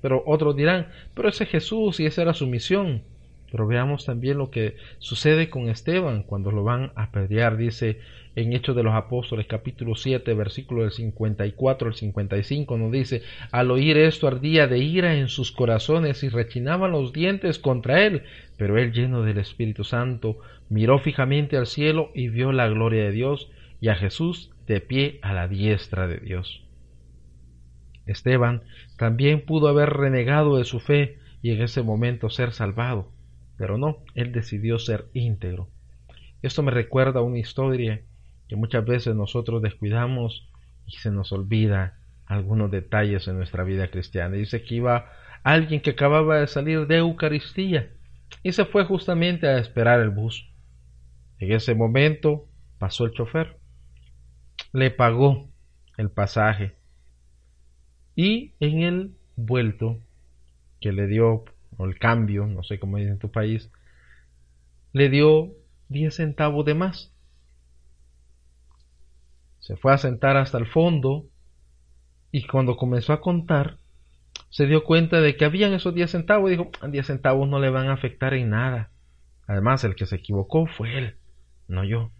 Pero 0.00 0.22
otros 0.26 0.54
dirán, 0.54 0.88
pero 1.14 1.28
ese 1.28 1.46
Jesús 1.46 1.98
y 1.98 2.06
esa 2.06 2.22
era 2.22 2.34
su 2.34 2.46
misión. 2.46 3.02
Pero 3.50 3.66
veamos 3.66 4.04
también 4.04 4.38
lo 4.38 4.50
que 4.50 4.76
sucede 4.98 5.48
con 5.48 5.68
Esteban 5.68 6.22
cuando 6.22 6.50
lo 6.50 6.64
van 6.64 6.92
a 6.96 7.04
apedrear. 7.04 7.56
Dice 7.56 8.00
en 8.36 8.52
Hechos 8.52 8.74
de 8.74 8.82
los 8.82 8.94
Apóstoles 8.94 9.46
capítulo 9.46 9.94
7 9.94 10.34
versículo 10.34 10.82
del 10.82 10.90
54 10.90 11.88
al 11.88 11.94
55 11.94 12.78
nos 12.78 12.92
dice, 12.92 13.22
al 13.52 13.70
oír 13.70 13.96
esto 13.96 14.26
ardía 14.26 14.66
de 14.66 14.78
ira 14.78 15.14
en 15.14 15.28
sus 15.28 15.52
corazones 15.52 16.22
y 16.24 16.28
rechinaban 16.28 16.90
los 16.90 17.12
dientes 17.12 17.58
contra 17.58 18.04
él, 18.04 18.22
pero 18.56 18.78
él 18.78 18.92
lleno 18.92 19.22
del 19.22 19.38
Espíritu 19.38 19.84
Santo 19.84 20.38
miró 20.68 20.98
fijamente 20.98 21.56
al 21.56 21.66
cielo 21.66 22.10
y 22.14 22.28
vio 22.28 22.52
la 22.52 22.68
gloria 22.68 23.04
de 23.04 23.12
Dios 23.12 23.50
y 23.80 23.88
a 23.88 23.94
Jesús 23.94 24.50
de 24.66 24.80
pie 24.80 25.18
a 25.22 25.32
la 25.32 25.46
diestra 25.46 26.08
de 26.08 26.16
Dios. 26.16 26.62
Esteban 28.06 28.62
también 28.98 29.44
pudo 29.44 29.68
haber 29.68 29.90
renegado 29.90 30.56
de 30.58 30.64
su 30.64 30.80
fe 30.80 31.18
y 31.42 31.52
en 31.52 31.62
ese 31.62 31.82
momento 31.82 32.30
ser 32.30 32.52
salvado, 32.52 33.10
pero 33.56 33.78
no, 33.78 33.98
él 34.14 34.32
decidió 34.32 34.78
ser 34.78 35.06
íntegro. 35.12 35.68
Esto 36.42 36.62
me 36.62 36.70
recuerda 36.70 37.22
una 37.22 37.38
historia 37.38 38.02
que 38.48 38.56
muchas 38.56 38.84
veces 38.84 39.14
nosotros 39.14 39.62
descuidamos 39.62 40.48
y 40.86 40.92
se 40.92 41.10
nos 41.10 41.32
olvida 41.32 41.98
algunos 42.26 42.70
detalles 42.70 43.28
en 43.28 43.36
nuestra 43.36 43.64
vida 43.64 43.88
cristiana. 43.88 44.36
Dice 44.36 44.62
que 44.62 44.76
iba 44.76 45.10
alguien 45.42 45.80
que 45.80 45.90
acababa 45.90 46.40
de 46.40 46.46
salir 46.46 46.86
de 46.86 46.98
Eucaristía 46.98 47.90
y 48.42 48.52
se 48.52 48.64
fue 48.64 48.84
justamente 48.84 49.46
a 49.46 49.58
esperar 49.58 50.00
el 50.00 50.10
bus. 50.10 50.50
En 51.38 51.52
ese 51.52 51.74
momento 51.74 52.46
pasó 52.78 53.04
el 53.04 53.12
chofer, 53.12 53.58
le 54.72 54.90
pagó 54.90 55.48
el 55.96 56.10
pasaje 56.10 56.74
y 58.16 58.52
en 58.60 58.82
el 58.82 59.14
vuelto 59.36 59.98
que 60.80 60.92
le 60.92 61.06
dio, 61.06 61.44
o 61.76 61.86
el 61.86 61.98
cambio, 61.98 62.46
no 62.46 62.62
sé 62.62 62.78
cómo 62.78 62.98
dice 62.98 63.10
en 63.10 63.18
tu 63.18 63.30
país, 63.30 63.70
le 64.92 65.08
dio 65.08 65.52
10 65.88 66.14
centavos 66.14 66.64
de 66.64 66.74
más. 66.74 67.12
Se 69.58 69.76
fue 69.76 69.92
a 69.92 69.98
sentar 69.98 70.36
hasta 70.36 70.58
el 70.58 70.66
fondo 70.66 71.26
y 72.30 72.46
cuando 72.46 72.76
comenzó 72.76 73.12
a 73.12 73.20
contar, 73.20 73.78
se 74.50 74.66
dio 74.66 74.84
cuenta 74.84 75.20
de 75.20 75.36
que 75.36 75.44
habían 75.44 75.72
esos 75.72 75.94
10 75.94 76.10
centavos 76.10 76.48
y 76.50 76.56
dijo, 76.56 76.70
10 76.88 77.06
centavos 77.06 77.48
no 77.48 77.58
le 77.58 77.70
van 77.70 77.88
a 77.88 77.94
afectar 77.94 78.34
en 78.34 78.50
nada. 78.50 78.90
Además, 79.46 79.84
el 79.84 79.94
que 79.94 80.06
se 80.06 80.16
equivocó 80.16 80.66
fue 80.66 80.96
él, 80.98 81.16
no 81.68 81.84
yo. 81.84 82.10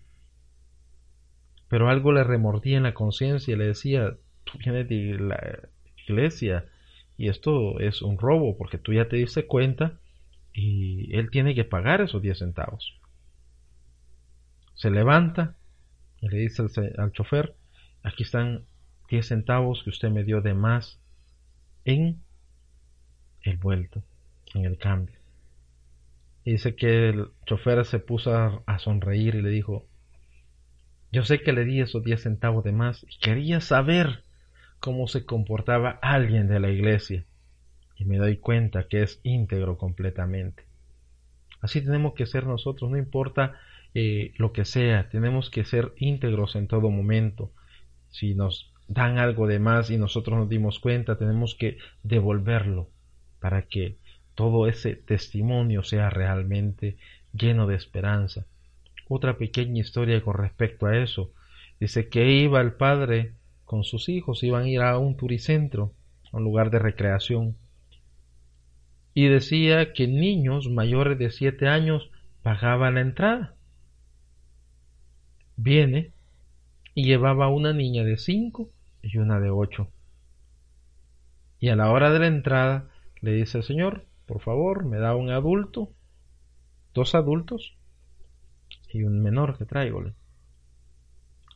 Pero 1.69 1.89
algo 1.89 2.13
le 2.13 2.25
remordía 2.25 2.77
en 2.77 2.83
la 2.83 2.95
conciencia 2.95 3.55
y 3.55 3.57
le 3.57 3.67
decía, 3.67 4.17
tú 4.45 4.59
vienes 4.59 4.89
de 4.89 5.19
la 5.19 5.69
iglesia 6.07 6.67
y 7.17 7.29
esto 7.29 7.79
es 7.81 8.03
un 8.03 8.19
robo 8.19 8.57
porque 8.57 8.79
tú 8.79 8.93
ya 8.93 9.09
te 9.09 9.17
diste 9.17 9.47
cuenta 9.47 9.99
y 10.53 11.15
él 11.17 11.31
tiene 11.31 11.55
que 11.55 11.65
pagar 11.65 12.01
esos 12.01 12.23
10 12.23 12.39
centavos. 12.39 13.01
Se 14.75 14.91
levanta 14.91 15.57
y 16.21 16.29
le 16.29 16.39
dice 16.39 16.63
al, 16.63 16.95
al 16.99 17.13
chofer, 17.13 17.55
aquí 18.03 18.23
están 18.23 18.65
10 19.11 19.27
centavos 19.27 19.83
que 19.83 19.91
usted 19.91 20.11
me 20.11 20.25
dio 20.25 20.41
de 20.41 20.55
más 20.55 21.01
en 21.85 22.23
el 23.43 23.57
vuelto, 23.59 24.03
en 24.55 24.65
el 24.65 24.79
cambio. 24.79 25.19
Y 26.45 26.53
dice 26.53 26.75
que 26.77 27.09
el 27.09 27.29
chofer 27.47 27.85
se 27.87 27.99
puso 27.99 28.35
a, 28.35 28.79
sonreír 28.79 29.35
y 29.35 29.43
le 29.43 29.49
dijo, 29.49 29.87
yo 31.11 31.25
sé 31.25 31.41
que 31.41 31.53
le 31.53 31.65
di 31.65 31.81
esos 31.81 32.05
10 32.05 32.23
centavos 32.23 32.65
de 32.65 32.73
más 32.73 33.05
y 33.09 33.19
quería 33.19 33.61
saber 33.61 34.24
cómo 34.81 35.09
se 35.09 35.25
comportaba 35.25 35.99
alguien 36.03 36.49
de 36.49 36.61
la 36.61 36.71
iglesia. 36.71 37.25
Y 37.97 38.05
me 38.05 38.19
doy 38.19 38.37
cuenta 38.39 38.89
que 38.89 39.03
es 39.03 39.21
íntegro 39.23 39.79
completamente. 39.79 40.65
Así 41.61 41.81
tenemos 41.81 42.15
que 42.15 42.27
ser 42.27 42.47
nosotros, 42.47 42.91
no 42.91 42.99
importa 42.99 43.55
eh, 43.95 44.35
lo 44.37 44.53
que 44.53 44.65
sea, 44.65 45.09
tenemos 45.09 45.49
que 45.49 45.65
ser 45.65 45.93
íntegros 45.97 46.57
en 46.57 46.67
todo 46.67 46.91
momento. 46.91 47.53
Si 48.11 48.35
nos 48.35 48.73
dan 48.89 49.19
algo 49.19 49.47
de 49.47 49.59
más 49.59 49.91
y 49.91 49.97
nosotros 49.97 50.39
nos 50.39 50.49
dimos 50.49 50.79
cuenta, 50.79 51.17
tenemos 51.17 51.55
que 51.55 51.79
devolverlo 52.03 52.91
para 53.41 53.63
que 53.63 53.97
todo 54.35 54.67
ese 54.67 54.97
testimonio 54.97 55.83
sea 55.83 56.11
realmente 56.11 56.97
lleno 57.33 57.67
de 57.67 57.77
esperanza. 57.77 58.47
Otra 59.09 59.39
pequeña 59.39 59.81
historia 59.81 60.23
con 60.23 60.35
respecto 60.35 60.87
a 60.87 60.99
eso. 60.99 61.33
Dice 61.81 62.09
que 62.09 62.31
iba 62.31 62.61
el 62.61 62.73
padre 62.73 63.33
con 63.65 63.85
sus 63.85 64.09
hijos, 64.09 64.43
iban 64.43 64.65
a 64.65 64.69
ir 64.69 64.81
a 64.81 64.99
un 64.99 65.17
turicentro, 65.17 65.93
a 66.33 66.37
un 66.37 66.45
lugar 66.45 66.71
de 66.71 66.79
recreación. 66.79 67.57
Y 69.15 69.29
decía 69.29 69.93
que 69.93 70.07
niños 70.07 70.69
mayores 70.69 71.19
de 71.19 71.31
siete 71.31 71.69
años 71.69 72.11
pagaban 72.43 72.95
la 72.95 73.01
entrada. 73.01 73.55
Viene 75.57 76.13
y 76.95 77.05
llevaba 77.05 77.49
una 77.49 77.73
niña 77.73 78.05
de 78.05 78.19
cinco 78.19 78.71
y 79.03 79.19
una 79.19 79.41
de 79.41 79.51
ocho. 79.51 79.89
Y 81.61 81.69
a 81.69 81.77
la 81.77 81.91
hora 81.91 82.11
de 82.11 82.19
la 82.19 82.27
entrada 82.27 82.91
le 83.21 83.33
dice 83.33 83.63
Señor, 83.63 84.05
por 84.27 84.41
favor, 84.41 84.85
me 84.85 84.99
da 84.99 85.15
un 85.15 85.31
adulto, 85.31 85.91
dos 86.93 87.15
adultos 87.15 87.77
y 88.93 89.03
un 89.03 89.23
menor 89.23 89.57
que 89.59 89.65
traigo. 89.65 90.05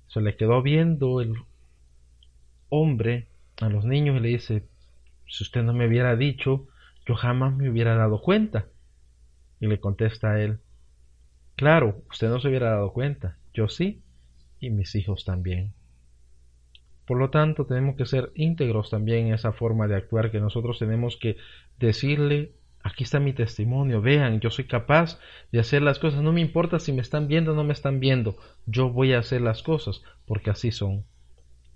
Se 0.09 0.21
le 0.21 0.37
quedó 0.37 0.63
viendo 0.63 1.21
el 1.21 1.35
hombre 2.69 3.29
a 3.61 3.69
los 3.69 3.85
niños 3.85 4.17
y 4.17 4.21
le 4.21 4.29
dice, 4.29 4.65
si 5.27 5.45
usted 5.45 5.63
no 5.63 5.73
me 5.73 5.87
hubiera 5.87 6.17
dicho, 6.17 6.67
yo 7.07 7.15
jamás 7.15 7.55
me 7.55 7.71
hubiera 7.71 7.97
dado 7.97 8.21
cuenta. 8.21 8.67
Y 9.61 9.67
le 9.67 9.81
contesta 9.81 10.33
a 10.33 10.41
él, 10.41 10.61
claro, 11.57 12.03
usted 12.11 12.29
no 12.29 12.41
se 12.41 12.49
hubiera 12.49 12.71
dado 12.71 12.93
cuenta, 12.93 13.37
yo 13.53 13.69
sí, 13.69 14.03
y 14.61 14.71
mis 14.71 14.95
hijos 14.95 15.25
también. 15.25 15.73
Por 17.07 17.19
lo 17.19 17.31
tanto, 17.31 17.65
tenemos 17.65 17.97
que 17.97 18.07
ser 18.07 18.31
íntegros 18.35 18.91
también 18.91 19.29
en 19.29 19.35
esa 19.35 19.53
forma 19.53 19.89
de 19.89 19.97
actuar 19.97 20.31
que 20.31 20.41
nosotros 20.41 20.79
tenemos 20.79 21.17
que 21.17 21.39
decirle, 21.79 22.53
aquí 22.83 23.05
está 23.05 23.19
mi 23.19 23.33
testimonio, 23.33 24.01
vean, 24.03 24.41
yo 24.41 24.51
soy 24.51 24.67
capaz 24.67 25.19
de 25.51 25.59
hacer 25.59 25.83
las 25.83 25.99
cosas, 25.99 26.23
no 26.23 26.33
me 26.33 26.41
importa 26.41 26.79
si 26.79 26.93
me 26.93 27.01
están 27.01 27.27
viendo 27.27 27.53
o 27.53 27.55
no 27.55 27.65
me 27.65 27.73
están 27.73 27.99
viendo, 27.99 28.37
yo 28.67 28.91
voy 28.91 29.15
a 29.15 29.21
hacer 29.21 29.41
las 29.41 29.63
cosas 29.63 30.03
porque 30.27 30.51
así 30.51 30.71
son. 30.71 31.05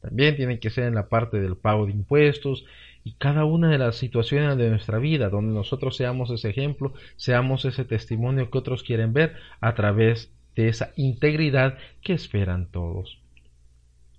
También 0.03 0.37
tiene 0.37 0.59
que 0.59 0.71
ser 0.71 0.85
en 0.85 0.97
la 0.97 1.09
parte 1.09 1.41
del 1.41 1.57
pago 1.57 1.87
de 1.87 1.93
impuestos 1.93 2.65
y 3.05 3.13
cada 3.15 3.45
una 3.45 3.71
de 3.71 3.79
las 3.79 3.97
situaciones 3.97 4.59
de 4.59 4.69
nuestra 4.69 4.99
vida 4.99 5.29
donde 5.29 5.55
nosotros 5.55 5.97
seamos 5.97 6.31
ese 6.31 6.51
ejemplo, 6.51 6.93
seamos 7.17 7.65
ese 7.65 7.85
testimonio 7.85 8.51
que 8.51 8.59
otros 8.59 8.83
quieren 8.83 9.13
ver 9.13 9.37
a 9.61 9.75
través 9.75 10.33
de 10.57 10.69
esa 10.69 10.93
integridad 10.97 11.79
que 12.03 12.13
esperan 12.13 12.67
todos. 12.67 13.21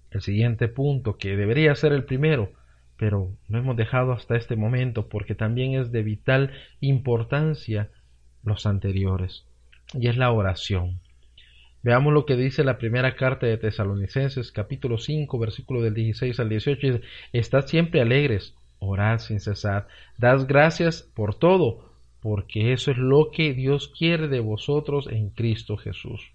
El 0.09 0.21
siguiente 0.21 0.69
punto, 0.69 1.17
que 1.17 1.35
debería 1.35 1.75
ser 1.75 1.91
el 1.91 2.05
primero, 2.05 2.51
pero 2.97 3.35
lo 3.49 3.57
hemos 3.57 3.75
dejado 3.75 4.13
hasta 4.13 4.37
este 4.37 4.55
momento 4.55 5.09
porque 5.09 5.35
también 5.35 5.73
es 5.73 5.91
de 5.91 6.03
vital 6.03 6.51
importancia 6.79 7.89
los 8.43 8.65
anteriores, 8.65 9.45
y 9.93 10.07
es 10.07 10.17
la 10.17 10.31
oración. 10.31 10.99
Veamos 11.83 12.13
lo 12.13 12.25
que 12.25 12.37
dice 12.37 12.63
la 12.63 12.77
primera 12.77 13.13
carta 13.17 13.45
de 13.45 13.57
Tesalonicenses, 13.57 14.53
capítulo 14.53 14.97
5, 14.97 15.37
versículo 15.37 15.81
del 15.81 15.93
16 15.93 16.39
al 16.39 16.47
18. 16.47 16.87
Dice, 16.87 17.01
Estad 17.33 17.67
siempre 17.67 17.99
alegres, 17.99 18.55
orad 18.79 19.19
sin 19.19 19.41
cesar, 19.41 19.87
dad 20.17 20.45
gracias 20.47 21.01
por 21.01 21.35
todo, 21.35 21.91
porque 22.21 22.71
eso 22.71 22.89
es 22.89 22.97
lo 22.97 23.31
que 23.31 23.53
Dios 23.53 23.89
quiere 23.89 24.29
de 24.29 24.39
vosotros 24.39 25.09
en 25.11 25.29
Cristo 25.29 25.75
Jesús. 25.75 26.31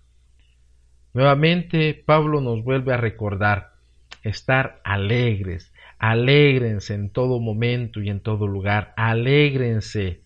Nuevamente 1.15 1.95
Pablo 1.95 2.43
nos 2.43 2.63
vuelve 2.63 2.93
a 2.93 2.99
recordar 2.99 3.71
estar 4.23 4.83
alegres, 4.85 5.73
alégrense 5.99 6.93
en 6.93 7.09
todo 7.09 7.41
momento 7.41 8.03
y 8.03 8.11
en 8.11 8.21
todo 8.21 8.47
lugar, 8.47 8.93
alégrense. 8.99 10.21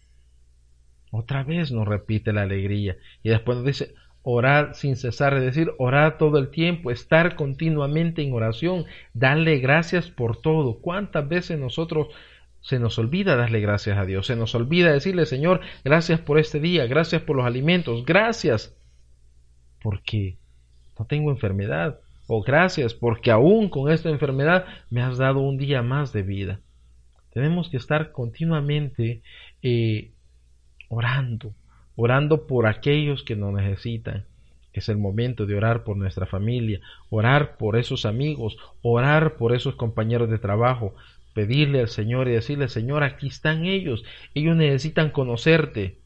Otra 1.12 1.45
vez 1.45 1.71
nos 1.71 1.87
repite 1.87 2.33
la 2.33 2.43
alegría 2.43 2.97
y 3.23 3.29
después 3.29 3.59
nos 3.59 3.67
dice, 3.67 3.95
orad 4.23 4.75
sin 4.75 4.97
cesar, 4.97 5.35
es 5.35 5.43
decir, 5.43 5.73
orad 5.79 6.14
todo 6.14 6.38
el 6.38 6.50
tiempo, 6.50 6.91
estar 6.91 7.35
continuamente 7.35 8.23
en 8.23 8.33
oración, 8.33 8.85
darle 9.14 9.59
gracias 9.59 10.09
por 10.09 10.41
todo. 10.41 10.79
¿Cuántas 10.81 11.29
veces 11.29 11.59
nosotros 11.59 12.09
se 12.61 12.79
nos 12.79 12.99
olvida 12.99 13.35
darle 13.35 13.61
gracias 13.61 13.99
a 13.99 14.05
Dios? 14.05 14.26
Se 14.26 14.37
nos 14.37 14.55
olvida 14.55 14.93
decirle, 14.93 15.26
Señor, 15.26 15.61
gracias 15.85 16.21
por 16.21 16.38
este 16.38 16.61
día, 16.61 16.87
gracias 16.87 17.23
por 17.23 17.37
los 17.37 17.47
alimentos, 17.47 18.05
gracias 18.05 18.76
porque 19.83 20.38
no 20.99 21.07
tengo 21.07 21.31
enfermedad, 21.31 21.99
o 22.29 22.43
gracias 22.43 22.95
porque 22.95 23.33
aún 23.33 23.69
con 23.69 23.91
esta 23.91 24.09
enfermedad 24.09 24.67
me 24.91 25.02
has 25.02 25.19
dado 25.19 25.41
un 25.41 25.59
día 25.59 25.83
más 25.83 26.12
de 26.12 26.23
vida. 26.23 26.61
Tenemos 27.33 27.69
que 27.69 27.79
estar 27.79 28.12
continuamente 28.12 29.23
eh, 29.62 30.12
orando, 30.88 31.55
orando 31.96 32.46
por 32.46 32.66
aquellos 32.66 33.22
que 33.22 33.37
nos 33.37 33.52
necesitan. 33.52 34.25
Es 34.72 34.88
el 34.88 34.96
momento 34.96 35.44
de 35.44 35.54
orar 35.54 35.84
por 35.84 35.96
nuestra 35.96 36.26
familia, 36.26 36.80
orar 37.11 37.56
por 37.56 37.76
esos 37.76 38.06
amigos, 38.06 38.56
orar 38.80 39.37
por 39.37 39.54
esos 39.54 39.75
compañeros 39.75 40.30
de 40.30 40.38
trabajo, 40.38 40.94
pedirle 41.34 41.80
al 41.80 41.88
Señor 41.88 42.28
y 42.28 42.32
decirle, 42.32 42.68
Señor, 42.68 43.02
aquí 43.02 43.28
están 43.28 43.66
ellos, 43.66 44.04
ellos 44.34 44.56
necesitan 44.56 45.11
conocerte. 45.11 45.99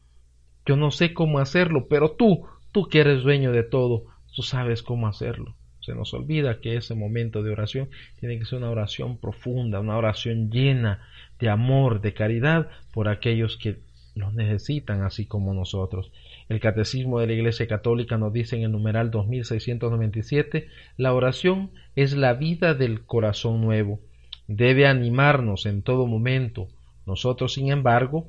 Yo 0.65 0.75
no 0.75 0.91
sé 0.91 1.13
cómo 1.13 1.39
hacerlo, 1.39 1.87
pero 1.87 2.11
tú, 2.11 2.45
tú 2.71 2.89
que 2.89 2.99
eres 2.99 3.23
dueño 3.23 3.51
de 3.51 3.63
todo, 3.63 4.05
tú 4.35 4.43
sabes 4.43 4.83
cómo 4.83 5.07
hacerlo. 5.07 5.55
Se 5.79 5.95
nos 5.95 6.13
olvida 6.13 6.59
que 6.59 6.75
ese 6.75 6.95
momento 6.95 7.43
de 7.43 7.51
oración 7.51 7.89
tiene 8.19 8.37
que 8.37 8.45
ser 8.45 8.57
una 8.57 8.69
oración 8.69 9.17
profunda, 9.17 9.79
una 9.79 9.95
oración 9.95 10.51
llena 10.51 11.07
de 11.39 11.47
amor, 11.49 12.01
de 12.01 12.13
caridad 12.13 12.69
por 12.93 13.07
aquellos 13.07 13.55
que 13.55 13.77
los 14.17 14.33
necesitan 14.33 15.03
así 15.03 15.25
como 15.25 15.53
nosotros. 15.53 16.11
El 16.49 16.59
Catecismo 16.59 17.19
de 17.19 17.27
la 17.27 17.33
Iglesia 17.33 17.67
Católica 17.67 18.17
nos 18.17 18.33
dice 18.33 18.55
en 18.55 18.63
el 18.63 18.71
numeral 18.71 19.11
2697, 19.11 20.67
la 20.97 21.13
oración 21.13 21.71
es 21.95 22.15
la 22.15 22.33
vida 22.33 22.73
del 22.73 23.05
corazón 23.05 23.61
nuevo. 23.61 23.99
Debe 24.47 24.87
animarnos 24.87 25.65
en 25.65 25.81
todo 25.81 26.07
momento. 26.07 26.67
Nosotros, 27.05 27.53
sin 27.53 27.71
embargo, 27.71 28.27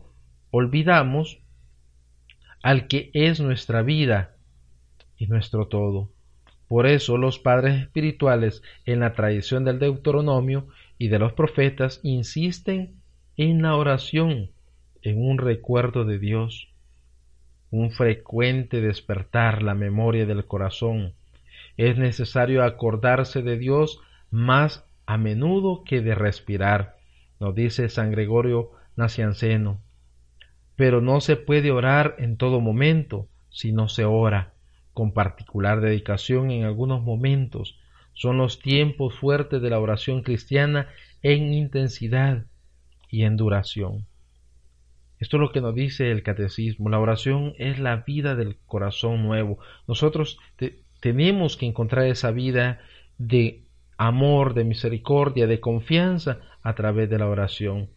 olvidamos 0.51 1.39
al 2.63 2.89
que 2.89 3.11
es 3.15 3.41
nuestra 3.41 3.83
vida 3.83 4.35
y 5.17 5.27
nuestro 5.27 5.69
todo. 5.69 6.11
Por 6.69 6.87
eso 6.87 7.17
los 7.17 7.39
padres 7.39 7.81
espirituales 7.81 8.63
en 8.85 9.01
la 9.01 9.15
tradición 9.15 9.65
del 9.65 9.79
Deuteronomio 9.79 10.69
y 10.99 11.09
de 11.09 11.19
los 11.19 11.33
profetas 11.33 12.01
insisten 12.03 12.97
en 13.37 13.63
la 13.63 13.75
oración 13.77 14.51
en 15.09 15.25
un 15.25 15.39
recuerdo 15.39 16.05
de 16.05 16.19
Dios, 16.19 16.69
un 17.71 17.91
frecuente 17.91 18.81
despertar 18.81 19.63
la 19.63 19.75
memoria 19.75 20.27
del 20.27 20.45
corazón. 20.47 21.15
Es 21.77 21.97
necesario 21.97 22.63
acordarse 22.65 23.43
de 23.43 23.59
Dios 23.59 24.01
más 24.31 24.85
a 25.07 25.17
menudo 25.17 25.85
que 25.85 26.03
de 26.03 26.15
respirar, 26.15 26.97
nos 27.41 27.55
dice 27.55 27.89
San 27.89 28.11
Gregorio 28.11 28.71
Nacianceno. 28.97 29.81
Pero 30.77 31.01
no 31.01 31.21
se 31.21 31.37
puede 31.37 31.71
orar 31.71 32.17
en 32.19 32.37
todo 32.37 32.61
momento 32.61 33.29
si 33.49 33.73
no 33.73 33.89
se 33.89 34.05
ora 34.05 34.53
con 34.93 35.13
particular 35.13 35.81
dedicación 35.81 36.51
en 36.51 36.65
algunos 36.65 37.03
momentos. 37.03 37.79
Son 38.15 38.37
los 38.37 38.59
tiempos 38.59 39.15
fuertes 39.15 39.63
de 39.63 39.71
la 39.71 39.79
oración 39.79 40.23
cristiana 40.23 40.89
en 41.23 41.55
intensidad 41.55 42.47
y 43.09 43.23
en 43.23 43.37
duración. 43.37 44.08
Esto 45.19 45.37
es 45.37 45.41
lo 45.41 45.51
que 45.51 45.61
nos 45.61 45.75
dice 45.75 46.11
el 46.11 46.23
catecismo. 46.23 46.89
La 46.89 47.01
oración 47.01 47.55
es 47.59 47.79
la 47.79 47.97
vida 47.97 48.35
del 48.35 48.57
corazón 48.67 49.23
nuevo. 49.23 49.59
Nosotros 49.87 50.39
tenemos 51.01 51.57
que 51.57 51.67
encontrar 51.67 52.07
esa 52.07 52.31
vida 52.31 52.81
de 53.19 53.63
amor, 53.97 54.55
de 54.55 54.65
misericordia, 54.65 55.47
de 55.47 55.61
confianza 55.61 56.39
a 56.63 56.75
través 56.75 57.11
de 57.11 57.19
la 57.19 57.27
oración. 57.27 57.89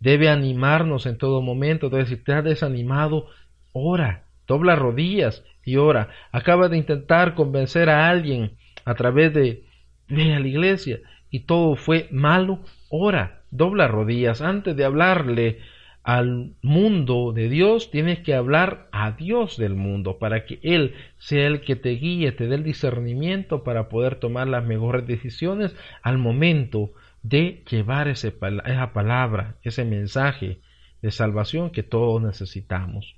Debe 0.00 0.28
animarnos 0.28 1.06
en 1.06 1.16
todo 1.16 1.42
momento. 1.42 1.86
Entonces, 1.86 2.08
si 2.08 2.14
estás 2.14 2.44
desanimado, 2.44 3.28
ora, 3.72 4.24
dobla 4.46 4.76
rodillas 4.76 5.44
y 5.64 5.76
ora. 5.76 6.10
Acaba 6.32 6.68
de 6.68 6.76
intentar 6.76 7.34
convencer 7.34 7.88
a 7.88 8.08
alguien 8.08 8.56
a 8.84 8.94
través 8.94 9.32
de 9.32 9.64
ve 10.08 10.34
a 10.34 10.40
la 10.40 10.48
iglesia 10.48 11.00
y 11.30 11.40
todo 11.40 11.76
fue 11.76 12.08
malo, 12.10 12.60
ora, 12.88 13.42
dobla 13.50 13.88
rodillas 13.88 14.40
antes 14.40 14.76
de 14.76 14.84
hablarle 14.84 15.60
al 16.04 16.52
mundo 16.60 17.32
de 17.32 17.48
Dios, 17.48 17.90
tienes 17.90 18.20
que 18.20 18.34
hablar 18.34 18.88
a 18.92 19.12
Dios 19.12 19.56
del 19.56 19.74
mundo 19.74 20.18
para 20.18 20.44
que 20.44 20.60
Él 20.62 20.94
sea 21.18 21.46
el 21.46 21.62
que 21.62 21.76
te 21.76 21.90
guíe, 21.90 22.30
te 22.32 22.46
dé 22.46 22.56
el 22.56 22.62
discernimiento 22.62 23.64
para 23.64 23.88
poder 23.88 24.16
tomar 24.16 24.46
las 24.46 24.64
mejores 24.64 25.06
decisiones 25.06 25.74
al 26.02 26.18
momento 26.18 26.92
de 27.22 27.64
llevar 27.70 28.08
esa 28.08 28.92
palabra, 28.92 29.56
ese 29.62 29.86
mensaje 29.86 30.60
de 31.00 31.10
salvación 31.10 31.70
que 31.70 31.82
todos 31.82 32.22
necesitamos. 32.22 33.16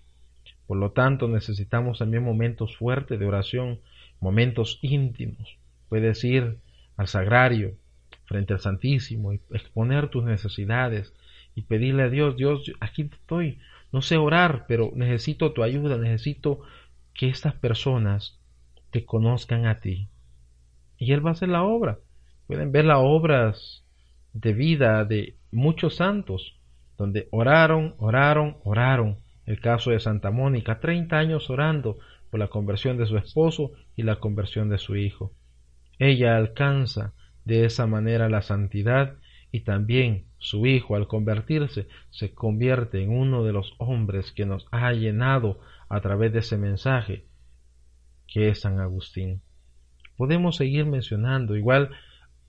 Por 0.68 0.78
lo 0.78 0.92
tanto, 0.92 1.26
necesitamos 1.26 1.98
también 1.98 2.22
momentos 2.22 2.76
fuertes 2.76 3.18
de 3.18 3.26
oración, 3.26 3.80
momentos 4.20 4.78
íntimos. 4.82 5.58
Puedes 5.88 6.22
ir 6.22 6.58
al 6.96 7.08
sagrario, 7.08 7.74
frente 8.26 8.52
al 8.52 8.60
Santísimo, 8.60 9.32
y 9.32 9.40
exponer 9.50 10.08
tus 10.08 10.22
necesidades, 10.24 11.12
y 11.56 11.62
pedirle 11.62 12.04
a 12.04 12.10
Dios, 12.10 12.36
Dios, 12.36 12.70
aquí 12.80 13.08
estoy, 13.10 13.58
no 13.90 14.02
sé 14.02 14.18
orar, 14.18 14.66
pero 14.68 14.92
necesito 14.94 15.52
tu 15.52 15.62
ayuda, 15.62 15.96
necesito 15.96 16.60
que 17.14 17.28
estas 17.28 17.54
personas 17.54 18.38
te 18.90 19.06
conozcan 19.06 19.66
a 19.66 19.80
ti. 19.80 20.10
Y 20.98 21.12
Él 21.12 21.24
va 21.24 21.30
a 21.30 21.32
hacer 21.32 21.48
la 21.48 21.64
obra. 21.64 21.98
Pueden 22.46 22.72
ver 22.72 22.84
las 22.84 22.98
obras 23.00 23.84
de 24.34 24.52
vida 24.52 25.04
de 25.06 25.38
muchos 25.50 25.96
santos, 25.96 26.60
donde 26.98 27.26
oraron, 27.30 27.94
oraron, 27.98 28.58
oraron. 28.62 29.18
El 29.46 29.58
caso 29.60 29.92
de 29.92 30.00
Santa 30.00 30.30
Mónica, 30.30 30.78
30 30.78 31.16
años 31.16 31.48
orando 31.48 31.98
por 32.30 32.38
la 32.38 32.48
conversión 32.48 32.98
de 32.98 33.06
su 33.06 33.16
esposo 33.16 33.72
y 33.96 34.02
la 34.02 34.16
conversión 34.16 34.68
de 34.68 34.78
su 34.78 34.96
hijo. 34.96 35.32
Ella 35.98 36.36
alcanza 36.36 37.14
de 37.46 37.64
esa 37.64 37.86
manera 37.86 38.28
la 38.28 38.42
santidad 38.42 39.16
y 39.50 39.60
también 39.60 40.25
su 40.38 40.66
hijo 40.66 40.96
al 40.96 41.08
convertirse 41.08 41.88
se 42.10 42.34
convierte 42.34 43.02
en 43.02 43.10
uno 43.10 43.42
de 43.42 43.52
los 43.52 43.74
hombres 43.78 44.32
que 44.32 44.46
nos 44.46 44.66
ha 44.70 44.92
llenado 44.92 45.60
a 45.88 46.00
través 46.00 46.32
de 46.32 46.40
ese 46.40 46.58
mensaje 46.58 47.24
que 48.26 48.48
es 48.48 48.60
San 48.60 48.80
Agustín. 48.80 49.40
Podemos 50.16 50.56
seguir 50.56 50.86
mencionando 50.86 51.56
igual 51.56 51.90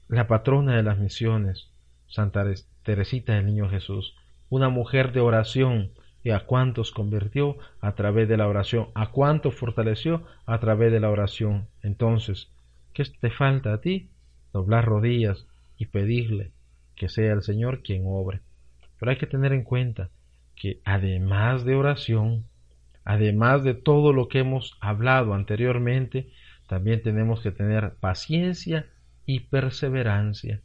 la 0.07 0.27
patrona 0.27 0.75
de 0.75 0.83
las 0.83 0.97
misiones, 0.97 1.69
Santa 2.07 2.45
Teresita 2.83 3.35
del 3.35 3.45
Niño 3.45 3.69
Jesús, 3.69 4.15
una 4.49 4.69
mujer 4.69 5.11
de 5.11 5.19
oración 5.19 5.91
y 6.23 6.31
a 6.31 6.45
cuántos 6.45 6.91
convirtió 6.91 7.57
a 7.79 7.95
través 7.95 8.27
de 8.27 8.37
la 8.37 8.47
oración, 8.47 8.87
a 8.95 9.11
cuántos 9.11 9.55
fortaleció 9.55 10.23
a 10.45 10.59
través 10.59 10.91
de 10.91 10.99
la 10.99 11.09
oración. 11.09 11.67
Entonces, 11.83 12.49
¿qué 12.93 13.03
te 13.19 13.29
falta 13.29 13.73
a 13.73 13.81
ti? 13.81 14.09
Doblar 14.51 14.85
rodillas 14.85 15.45
y 15.77 15.85
pedirle 15.85 16.51
que 16.97 17.07
sea 17.07 17.33
el 17.33 17.43
Señor 17.43 17.81
quien 17.83 18.03
obre. 18.05 18.41
Pero 18.99 19.11
hay 19.11 19.17
que 19.17 19.27
tener 19.27 19.53
en 19.53 19.63
cuenta 19.63 20.09
que 20.55 20.81
además 20.83 21.63
de 21.63 21.75
oración, 21.75 22.45
además 23.05 23.63
de 23.63 23.75
todo 23.75 24.11
lo 24.11 24.27
que 24.27 24.39
hemos 24.39 24.75
hablado 24.81 25.33
anteriormente, 25.33 26.29
también 26.67 27.01
tenemos 27.01 27.41
que 27.41 27.51
tener 27.51 27.95
paciencia 27.99 28.87
y 29.25 29.41
perseverancia. 29.41 30.61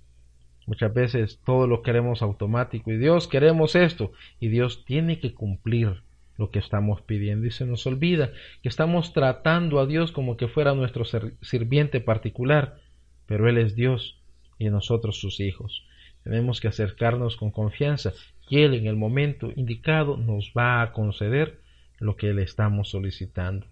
Muchas 0.66 0.94
veces 0.94 1.40
todo 1.44 1.66
lo 1.66 1.82
queremos 1.82 2.22
automático 2.22 2.90
y 2.90 2.96
Dios 2.96 3.28
queremos 3.28 3.74
esto 3.74 4.12
y 4.40 4.48
Dios 4.48 4.84
tiene 4.84 5.20
que 5.20 5.34
cumplir 5.34 6.02
lo 6.38 6.50
que 6.50 6.60
estamos 6.60 7.02
pidiendo 7.02 7.46
y 7.46 7.50
se 7.50 7.66
nos 7.66 7.86
olvida 7.86 8.32
que 8.62 8.68
estamos 8.68 9.12
tratando 9.12 9.80
a 9.80 9.86
Dios 9.86 10.12
como 10.12 10.36
que 10.36 10.48
fuera 10.48 10.74
nuestro 10.74 11.04
sirviente 11.42 12.00
particular, 12.00 12.78
pero 13.26 13.48
Él 13.48 13.58
es 13.58 13.74
Dios 13.74 14.20
y 14.58 14.70
nosotros 14.70 15.20
sus 15.20 15.40
hijos. 15.40 15.84
Tenemos 16.24 16.60
que 16.60 16.68
acercarnos 16.68 17.36
con 17.36 17.50
confianza 17.50 18.12
y 18.48 18.60
Él 18.60 18.74
en 18.74 18.86
el 18.86 18.96
momento 18.96 19.50
indicado 19.54 20.16
nos 20.16 20.52
va 20.56 20.82
a 20.82 20.92
conceder 20.92 21.60
lo 21.98 22.16
que 22.16 22.32
le 22.32 22.42
estamos 22.42 22.90
solicitando. 22.90 23.66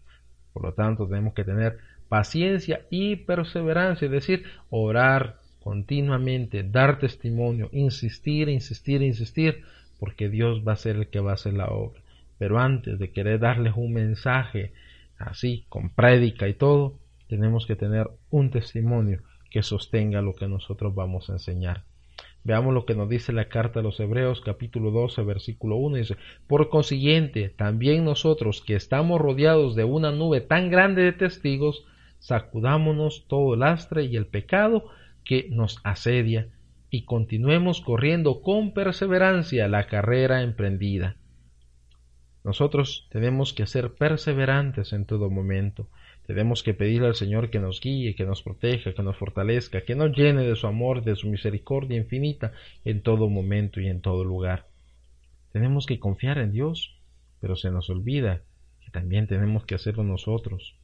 Por 0.52 0.64
lo 0.64 0.72
tanto, 0.72 1.06
tenemos 1.06 1.34
que 1.34 1.44
tener 1.44 1.78
paciencia 2.08 2.86
y 2.90 3.16
perseverancia, 3.16 4.06
es 4.06 4.12
decir, 4.12 4.44
orar 4.68 5.38
continuamente, 5.60 6.62
dar 6.62 6.98
testimonio, 6.98 7.68
insistir, 7.72 8.48
insistir, 8.48 9.02
insistir, 9.02 9.62
porque 9.98 10.28
Dios 10.28 10.66
va 10.66 10.72
a 10.72 10.76
ser 10.76 10.96
el 10.96 11.08
que 11.08 11.20
va 11.20 11.32
a 11.32 11.34
hacer 11.34 11.52
la 11.52 11.68
obra. 11.68 12.00
Pero 12.38 12.58
antes 12.58 12.98
de 12.98 13.10
querer 13.10 13.38
darles 13.38 13.74
un 13.76 13.92
mensaje 13.92 14.72
así, 15.18 15.66
con 15.68 15.90
prédica 15.90 16.48
y 16.48 16.54
todo, 16.54 16.98
tenemos 17.28 17.66
que 17.66 17.76
tener 17.76 18.08
un 18.30 18.50
testimonio 18.50 19.22
que 19.50 19.62
sostenga 19.62 20.22
lo 20.22 20.34
que 20.34 20.48
nosotros 20.48 20.94
vamos 20.94 21.28
a 21.28 21.34
enseñar. 21.34 21.84
Veamos 22.42 22.72
lo 22.72 22.86
que 22.86 22.94
nos 22.94 23.08
dice 23.08 23.32
la 23.32 23.48
carta 23.48 23.80
a 23.80 23.82
los 23.82 24.00
Hebreos 24.00 24.40
capítulo 24.40 24.90
12 24.90 25.22
versículo 25.24 25.76
1 25.76 25.96
dice, 25.96 26.16
por 26.46 26.70
consiguiente, 26.70 27.50
también 27.50 28.04
nosotros 28.04 28.62
que 28.62 28.76
estamos 28.76 29.20
rodeados 29.20 29.76
de 29.76 29.84
una 29.84 30.10
nube 30.10 30.40
tan 30.40 30.70
grande 30.70 31.02
de 31.02 31.12
testigos, 31.12 31.84
sacudámonos 32.18 33.26
todo 33.28 33.56
lastre 33.56 34.04
y 34.04 34.16
el 34.16 34.26
pecado 34.26 34.86
que 35.22 35.48
nos 35.50 35.80
asedia 35.84 36.48
y 36.88 37.04
continuemos 37.04 37.82
corriendo 37.82 38.40
con 38.40 38.72
perseverancia 38.72 39.68
la 39.68 39.86
carrera 39.86 40.42
emprendida. 40.42 41.16
Nosotros 42.42 43.06
tenemos 43.10 43.52
que 43.52 43.66
ser 43.66 43.94
perseverantes 43.94 44.92
en 44.92 45.04
todo 45.04 45.30
momento. 45.30 45.88
Tenemos 46.30 46.62
que 46.62 46.74
pedirle 46.74 47.08
al 47.08 47.16
Señor 47.16 47.50
que 47.50 47.58
nos 47.58 47.80
guíe, 47.80 48.14
que 48.14 48.24
nos 48.24 48.40
proteja, 48.40 48.94
que 48.94 49.02
nos 49.02 49.16
fortalezca, 49.16 49.80
que 49.80 49.96
nos 49.96 50.16
llene 50.16 50.44
de 50.44 50.54
su 50.54 50.68
amor, 50.68 51.02
de 51.02 51.16
su 51.16 51.28
misericordia 51.28 51.96
infinita 51.96 52.52
en 52.84 53.02
todo 53.02 53.28
momento 53.28 53.80
y 53.80 53.88
en 53.88 54.00
todo 54.00 54.22
lugar. 54.22 54.68
Tenemos 55.50 55.86
que 55.86 55.98
confiar 55.98 56.38
en 56.38 56.52
Dios, 56.52 56.96
pero 57.40 57.56
se 57.56 57.72
nos 57.72 57.90
olvida 57.90 58.42
que 58.78 58.92
también 58.92 59.26
tenemos 59.26 59.66
que 59.66 59.74
hacerlo 59.74 60.04
nosotros, 60.04 60.76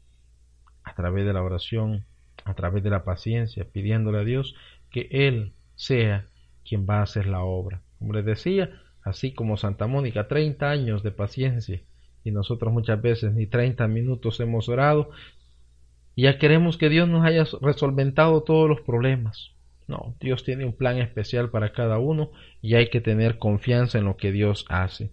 a 0.82 0.96
través 0.96 1.24
de 1.24 1.32
la 1.32 1.44
oración, 1.44 2.06
a 2.44 2.54
través 2.54 2.82
de 2.82 2.90
la 2.90 3.04
paciencia, 3.04 3.64
pidiéndole 3.70 4.18
a 4.18 4.24
Dios 4.24 4.56
que 4.90 5.06
Él 5.12 5.52
sea 5.76 6.26
quien 6.68 6.88
va 6.90 6.98
a 6.98 7.02
hacer 7.02 7.28
la 7.28 7.44
obra. 7.44 7.82
Como 8.00 8.14
les 8.14 8.24
decía, 8.24 8.82
así 9.04 9.32
como 9.32 9.56
Santa 9.56 9.86
Mónica, 9.86 10.26
30 10.26 10.68
años 10.68 11.04
de 11.04 11.12
paciencia 11.12 11.82
y 12.26 12.32
nosotros 12.32 12.72
muchas 12.72 13.00
veces 13.00 13.32
ni 13.34 13.46
30 13.46 13.86
minutos 13.86 14.40
hemos 14.40 14.68
orado, 14.68 15.10
y 16.16 16.22
ya 16.22 16.38
queremos 16.38 16.78
que 16.78 16.88
Dios 16.88 17.08
nos 17.08 17.24
haya 17.26 17.44
resolventado 17.60 18.42
todos 18.42 18.68
los 18.68 18.80
problemas. 18.80 19.52
No, 19.86 20.16
Dios 20.18 20.42
tiene 20.42 20.64
un 20.64 20.72
plan 20.72 20.96
especial 20.96 21.50
para 21.50 21.72
cada 21.72 21.98
uno 21.98 22.32
y 22.62 22.74
hay 22.74 22.88
que 22.88 23.02
tener 23.02 23.38
confianza 23.38 23.98
en 23.98 24.06
lo 24.06 24.16
que 24.16 24.32
Dios 24.32 24.64
hace. 24.68 25.12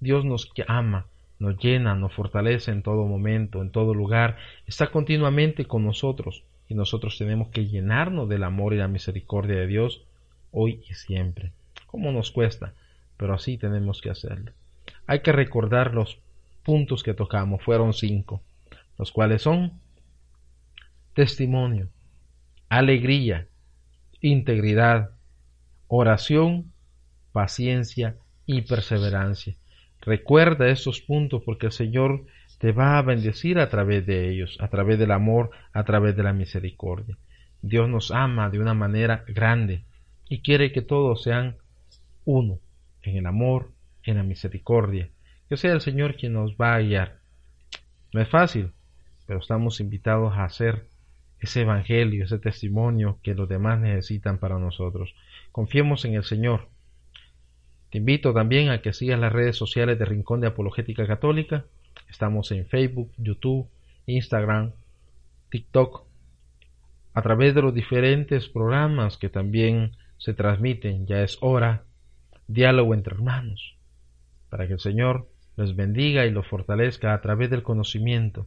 Dios 0.00 0.24
nos 0.24 0.50
ama, 0.66 1.06
nos 1.38 1.58
llena, 1.58 1.94
nos 1.94 2.14
fortalece 2.14 2.72
en 2.72 2.82
todo 2.82 3.06
momento, 3.06 3.60
en 3.60 3.70
todo 3.70 3.94
lugar, 3.94 4.38
está 4.66 4.88
continuamente 4.88 5.66
con 5.66 5.84
nosotros 5.84 6.44
y 6.66 6.74
nosotros 6.74 7.18
tenemos 7.18 7.48
que 7.48 7.66
llenarnos 7.66 8.28
del 8.28 8.42
amor 8.42 8.72
y 8.72 8.78
la 8.78 8.88
misericordia 8.88 9.56
de 9.56 9.66
Dios 9.66 10.02
hoy 10.50 10.82
y 10.88 10.94
siempre. 10.94 11.52
¿Cómo 11.86 12.10
nos 12.10 12.30
cuesta? 12.30 12.72
Pero 13.18 13.34
así 13.34 13.58
tenemos 13.58 14.00
que 14.00 14.10
hacerlo. 14.10 14.52
Hay 15.06 15.20
que 15.20 15.32
recordar 15.32 15.94
los 15.94 16.18
puntos 16.64 17.02
que 17.02 17.12
tocamos, 17.12 17.62
fueron 17.62 17.92
cinco, 17.92 18.40
los 18.98 19.12
cuales 19.12 19.42
son 19.42 19.72
testimonio, 21.18 21.88
alegría, 22.68 23.48
integridad, 24.20 25.10
oración, 25.88 26.72
paciencia 27.32 28.14
y 28.46 28.62
perseverancia. 28.62 29.56
Recuerda 30.00 30.68
estos 30.68 31.00
puntos 31.00 31.42
porque 31.44 31.66
el 31.66 31.72
Señor 31.72 32.26
te 32.60 32.70
va 32.70 32.98
a 32.98 33.02
bendecir 33.02 33.58
a 33.58 33.68
través 33.68 34.06
de 34.06 34.30
ellos, 34.30 34.58
a 34.60 34.68
través 34.68 34.96
del 34.96 35.10
amor, 35.10 35.50
a 35.72 35.82
través 35.82 36.14
de 36.14 36.22
la 36.22 36.32
misericordia. 36.32 37.18
Dios 37.62 37.88
nos 37.88 38.12
ama 38.12 38.48
de 38.48 38.60
una 38.60 38.74
manera 38.74 39.24
grande 39.26 39.86
y 40.28 40.40
quiere 40.40 40.70
que 40.70 40.82
todos 40.82 41.24
sean 41.24 41.56
uno, 42.26 42.60
en 43.02 43.16
el 43.16 43.26
amor, 43.26 43.72
en 44.04 44.18
la 44.18 44.22
misericordia. 44.22 45.10
Que 45.48 45.56
sea 45.56 45.72
el 45.72 45.80
Señor 45.80 46.14
quien 46.14 46.34
nos 46.34 46.52
va 46.52 46.76
a 46.76 46.80
guiar. 46.80 47.18
No 48.12 48.20
es 48.20 48.28
fácil, 48.28 48.70
pero 49.26 49.40
estamos 49.40 49.80
invitados 49.80 50.32
a 50.34 50.44
hacer 50.44 50.86
ese 51.40 51.62
evangelio, 51.62 52.24
ese 52.24 52.38
testimonio 52.38 53.18
que 53.22 53.34
los 53.34 53.48
demás 53.48 53.78
necesitan 53.80 54.38
para 54.38 54.58
nosotros. 54.58 55.14
Confiemos 55.52 56.04
en 56.04 56.14
el 56.14 56.24
Señor. 56.24 56.68
Te 57.90 57.98
invito 57.98 58.34
también 58.34 58.70
a 58.70 58.82
que 58.82 58.92
sigas 58.92 59.18
las 59.18 59.32
redes 59.32 59.56
sociales 59.56 59.98
de 59.98 60.04
Rincón 60.04 60.40
de 60.40 60.48
Apologética 60.48 61.06
Católica. 61.06 61.64
Estamos 62.10 62.50
en 62.52 62.66
Facebook, 62.66 63.12
YouTube, 63.16 63.68
Instagram, 64.06 64.72
TikTok, 65.50 66.04
a 67.14 67.22
través 67.22 67.54
de 67.54 67.62
los 67.62 67.74
diferentes 67.74 68.48
programas 68.48 69.16
que 69.16 69.28
también 69.28 69.92
se 70.18 70.34
transmiten. 70.34 71.06
Ya 71.06 71.22
es 71.22 71.38
hora, 71.40 71.84
diálogo 72.46 72.94
entre 72.94 73.14
hermanos, 73.14 73.76
para 74.50 74.66
que 74.66 74.74
el 74.74 74.80
Señor 74.80 75.28
les 75.56 75.74
bendiga 75.74 76.26
y 76.26 76.30
los 76.30 76.46
fortalezca 76.46 77.14
a 77.14 77.20
través 77.20 77.50
del 77.50 77.62
conocimiento, 77.62 78.46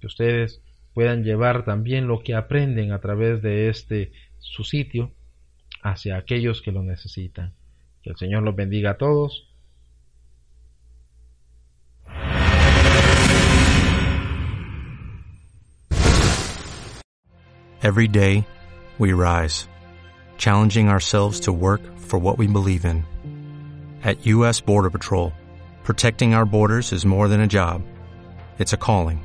que 0.00 0.06
ustedes 0.06 0.60
puedan 0.94 1.24
llevar 1.24 1.64
también 1.64 2.06
lo 2.06 2.20
que 2.20 2.34
aprenden 2.34 2.92
a 2.92 3.00
través 3.00 3.42
de 3.42 3.68
este 3.68 4.12
su 4.38 4.64
sitio 4.64 5.12
hacia 5.82 6.16
aquellos 6.16 6.62
que 6.62 6.72
lo 6.72 6.82
necesitan. 6.82 7.54
Que 8.02 8.10
el 8.10 8.16
Señor 8.16 8.42
los 8.42 8.54
bendiga 8.54 8.92
a 8.92 8.98
todos. 8.98 9.48
Every 17.84 18.06
day, 18.06 18.46
we 18.98 19.12
rise, 19.12 19.66
challenging 20.38 20.88
ourselves 20.88 21.40
to 21.40 21.52
work 21.52 21.80
for 21.98 22.20
what 22.20 22.38
we 22.38 22.46
believe 22.46 22.84
in. 22.84 23.04
At 24.04 24.24
U.S. 24.26 24.60
Border 24.60 24.90
Patrol, 24.90 25.32
protecting 25.82 26.32
our 26.32 26.46
borders 26.46 26.92
is 26.92 27.04
more 27.04 27.26
than 27.26 27.40
a 27.40 27.46
job, 27.48 27.82
it's 28.58 28.72
a 28.72 28.76
calling 28.76 29.24